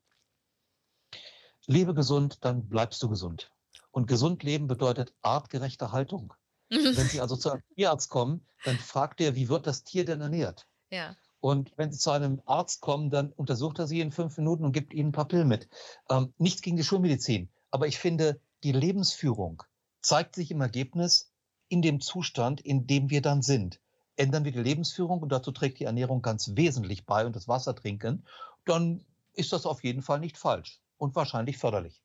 Lebe 1.67 1.93
gesund, 1.93 2.39
dann 2.41 2.67
bleibst 2.67 3.03
du 3.03 3.09
gesund. 3.09 3.51
Und 3.91 4.07
gesund 4.07 4.41
leben 4.41 4.65
bedeutet 4.65 5.13
artgerechte 5.21 5.91
Haltung. 5.91 6.33
Wenn 6.95 7.07
Sie 7.07 7.19
also 7.19 7.35
zu 7.35 7.51
einem 7.51 7.63
Tierarzt 7.75 8.09
kommen, 8.09 8.45
dann 8.63 8.77
fragt 8.77 9.19
er, 9.19 9.35
wie 9.35 9.49
wird 9.49 9.67
das 9.67 9.83
Tier 9.83 10.05
denn 10.05 10.21
ernährt? 10.21 10.67
Ja. 10.89 11.17
Und 11.41 11.73
wenn 11.75 11.91
Sie 11.91 11.99
zu 11.99 12.11
einem 12.11 12.41
Arzt 12.45 12.79
kommen, 12.81 13.09
dann 13.09 13.33
untersucht 13.33 13.79
er 13.79 13.87
Sie 13.87 13.99
in 13.99 14.11
fünf 14.11 14.37
Minuten 14.37 14.63
und 14.63 14.71
gibt 14.71 14.93
Ihnen 14.93 15.09
ein 15.09 15.11
paar 15.11 15.27
Pillen 15.27 15.49
mit. 15.49 15.67
Ähm, 16.09 16.33
nichts 16.37 16.61
gegen 16.61 16.77
die 16.77 16.83
Schulmedizin, 16.83 17.49
aber 17.71 17.87
ich 17.87 17.97
finde, 17.97 18.39
die 18.63 18.71
Lebensführung 18.71 19.63
zeigt 20.01 20.35
sich 20.35 20.49
im 20.51 20.61
Ergebnis 20.61 21.31
in 21.67 21.81
dem 21.81 21.99
Zustand, 21.99 22.61
in 22.61 22.87
dem 22.87 23.09
wir 23.09 23.21
dann 23.21 23.41
sind. 23.41 23.81
Ändern 24.15 24.45
wir 24.45 24.51
die 24.51 24.59
Lebensführung 24.59 25.21
und 25.21 25.29
dazu 25.31 25.51
trägt 25.51 25.79
die 25.79 25.85
Ernährung 25.85 26.21
ganz 26.21 26.51
wesentlich 26.55 27.05
bei 27.05 27.25
und 27.25 27.35
das 27.35 27.47
Wasser 27.47 27.75
trinken, 27.75 28.25
dann 28.65 29.03
ist 29.33 29.51
das 29.51 29.65
auf 29.65 29.83
jeden 29.83 30.01
Fall 30.01 30.19
nicht 30.19 30.37
falsch 30.37 30.81
und 30.97 31.15
wahrscheinlich 31.15 31.57
förderlich. 31.57 32.00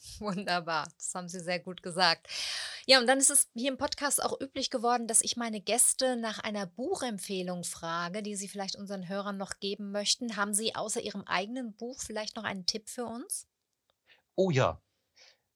Wunderbar, 0.18 0.88
das 0.96 1.14
haben 1.14 1.28
Sie 1.28 1.40
sehr 1.40 1.58
gut 1.58 1.82
gesagt. 1.82 2.28
Ja, 2.86 3.00
und 3.00 3.06
dann 3.06 3.18
ist 3.18 3.30
es 3.30 3.48
hier 3.54 3.70
im 3.70 3.78
Podcast 3.78 4.22
auch 4.22 4.40
üblich 4.40 4.70
geworden, 4.70 5.06
dass 5.06 5.20
ich 5.20 5.36
meine 5.36 5.60
Gäste 5.60 6.16
nach 6.16 6.38
einer 6.38 6.66
Buchempfehlung 6.66 7.64
frage, 7.64 8.22
die 8.22 8.36
Sie 8.36 8.48
vielleicht 8.48 8.76
unseren 8.76 9.08
Hörern 9.08 9.36
noch 9.36 9.58
geben 9.60 9.90
möchten. 9.90 10.36
Haben 10.36 10.54
Sie 10.54 10.74
außer 10.74 11.00
Ihrem 11.00 11.22
eigenen 11.22 11.74
Buch 11.74 12.00
vielleicht 12.00 12.36
noch 12.36 12.44
einen 12.44 12.66
Tipp 12.66 12.88
für 12.88 13.04
uns? 13.04 13.46
Oh 14.36 14.50
ja, 14.50 14.80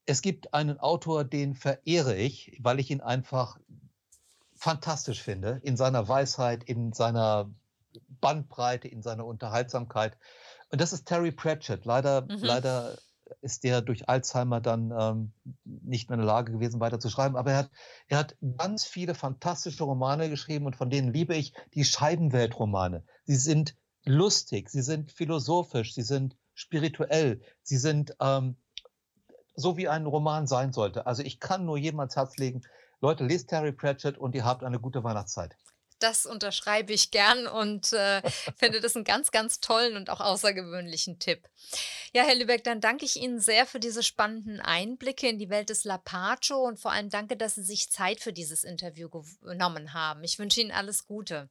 es 0.06 0.22
gibt 0.22 0.52
einen 0.54 0.78
Autor, 0.78 1.24
den 1.24 1.54
verehre 1.54 2.16
ich, 2.16 2.58
weil 2.60 2.80
ich 2.80 2.90
ihn 2.90 3.00
einfach 3.00 3.58
fantastisch 4.54 5.22
finde, 5.22 5.60
in 5.62 5.76
seiner 5.76 6.08
Weisheit, 6.08 6.64
in 6.64 6.92
seiner 6.92 7.50
Bandbreite, 8.20 8.88
in 8.88 9.02
seiner 9.02 9.26
Unterhaltsamkeit. 9.26 10.16
Und 10.70 10.80
das 10.80 10.92
ist 10.92 11.06
Terry 11.06 11.32
Pratchett. 11.32 11.84
Leider, 11.84 12.22
mhm. 12.22 12.38
leider 12.40 12.96
ist 13.42 13.64
der 13.64 13.82
durch 13.82 14.08
Alzheimer 14.08 14.60
dann 14.60 14.92
ähm, 14.96 15.32
nicht 15.64 16.08
mehr 16.08 16.14
in 16.14 16.24
der 16.24 16.32
Lage 16.32 16.52
gewesen, 16.52 16.80
weiter 16.80 17.00
zu 17.00 17.10
schreiben. 17.10 17.36
Aber 17.36 17.50
er 17.50 17.58
hat, 17.58 17.70
er 18.06 18.18
hat 18.18 18.36
ganz 18.56 18.84
viele 18.84 19.14
fantastische 19.14 19.84
Romane 19.84 20.30
geschrieben 20.30 20.66
und 20.66 20.76
von 20.76 20.90
denen 20.90 21.12
liebe 21.12 21.34
ich 21.34 21.52
die 21.74 21.84
Scheibenweltromane. 21.84 23.04
Sie 23.24 23.36
sind 23.36 23.76
lustig, 24.04 24.70
sie 24.70 24.82
sind 24.82 25.12
philosophisch, 25.12 25.94
sie 25.94 26.02
sind 26.02 26.36
spirituell, 26.54 27.40
sie 27.62 27.76
sind 27.76 28.16
ähm, 28.20 28.56
so, 29.54 29.76
wie 29.76 29.88
ein 29.88 30.06
Roman 30.06 30.46
sein 30.46 30.72
sollte. 30.72 31.06
Also 31.06 31.22
ich 31.22 31.40
kann 31.40 31.66
nur 31.66 31.76
jedem 31.76 32.00
ans 32.00 32.16
Herz 32.16 32.36
legen, 32.36 32.62
Leute, 33.00 33.24
lest 33.24 33.48
Terry 33.48 33.72
Pratchett 33.72 34.16
und 34.16 34.34
ihr 34.34 34.44
habt 34.44 34.62
eine 34.62 34.78
gute 34.78 35.02
Weihnachtszeit. 35.02 35.56
Das 36.02 36.26
unterschreibe 36.26 36.92
ich 36.92 37.10
gern 37.10 37.46
und 37.46 37.92
äh, 37.92 38.22
finde 38.56 38.80
das 38.80 38.96
einen 38.96 39.04
ganz, 39.04 39.30
ganz 39.30 39.60
tollen 39.60 39.96
und 39.96 40.10
auch 40.10 40.20
außergewöhnlichen 40.20 41.18
Tipp. 41.18 41.48
Ja, 42.12 42.24
Herr 42.24 42.34
Lübeck, 42.34 42.64
dann 42.64 42.80
danke 42.80 43.04
ich 43.04 43.16
Ihnen 43.16 43.40
sehr 43.40 43.66
für 43.66 43.80
diese 43.80 44.02
spannenden 44.02 44.60
Einblicke 44.60 45.28
in 45.28 45.38
die 45.38 45.48
Welt 45.48 45.70
des 45.70 45.84
Lapacho 45.84 46.56
und 46.66 46.80
vor 46.80 46.92
allem 46.92 47.08
danke, 47.08 47.36
dass 47.36 47.54
Sie 47.54 47.62
sich 47.62 47.90
Zeit 47.90 48.20
für 48.20 48.32
dieses 48.32 48.64
Interview 48.64 49.08
genommen 49.42 49.94
haben. 49.94 50.24
Ich 50.24 50.38
wünsche 50.38 50.60
Ihnen 50.60 50.72
alles 50.72 51.06
Gute. 51.06 51.48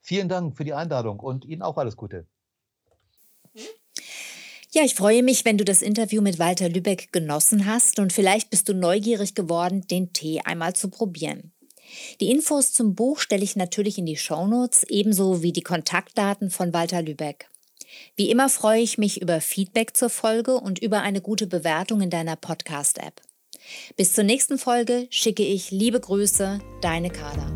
Vielen 0.00 0.28
Dank 0.28 0.56
für 0.56 0.64
die 0.64 0.74
Einladung 0.74 1.20
und 1.20 1.44
Ihnen 1.44 1.62
auch 1.62 1.78
alles 1.78 1.96
Gute. 1.96 2.26
Ja, 4.74 4.82
ich 4.84 4.94
freue 4.94 5.22
mich, 5.22 5.44
wenn 5.44 5.58
du 5.58 5.64
das 5.64 5.82
Interview 5.82 6.22
mit 6.22 6.38
Walter 6.38 6.68
Lübeck 6.68 7.12
genossen 7.12 7.66
hast 7.66 7.98
und 7.98 8.12
vielleicht 8.12 8.48
bist 8.48 8.68
du 8.70 8.74
neugierig 8.74 9.34
geworden, 9.34 9.86
den 9.86 10.14
Tee 10.14 10.40
einmal 10.40 10.74
zu 10.74 10.88
probieren. 10.88 11.52
Die 12.20 12.30
Infos 12.30 12.72
zum 12.72 12.94
Buch 12.94 13.18
stelle 13.18 13.44
ich 13.44 13.56
natürlich 13.56 13.98
in 13.98 14.06
die 14.06 14.16
Shownotes, 14.16 14.84
ebenso 14.84 15.42
wie 15.42 15.52
die 15.52 15.62
Kontaktdaten 15.62 16.50
von 16.50 16.72
Walter 16.72 17.02
Lübeck. 17.02 17.48
Wie 18.16 18.30
immer 18.30 18.48
freue 18.48 18.80
ich 18.80 18.98
mich 18.98 19.20
über 19.20 19.40
Feedback 19.40 19.96
zur 19.96 20.10
Folge 20.10 20.54
und 20.54 20.78
über 20.78 21.02
eine 21.02 21.20
gute 21.20 21.46
Bewertung 21.46 22.00
in 22.00 22.10
deiner 22.10 22.36
Podcast-App. 22.36 23.20
Bis 23.96 24.14
zur 24.14 24.24
nächsten 24.24 24.58
Folge 24.58 25.06
schicke 25.10 25.44
ich 25.44 25.70
liebe 25.70 26.00
Grüße, 26.00 26.58
deine 26.80 27.10
Carla. 27.10 27.50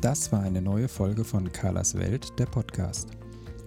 Das 0.00 0.30
war 0.32 0.42
eine 0.42 0.60
neue 0.60 0.88
Folge 0.88 1.24
von 1.24 1.50
Carlas 1.50 1.94
Welt, 1.96 2.28
der 2.38 2.44
Podcast. 2.44 3.08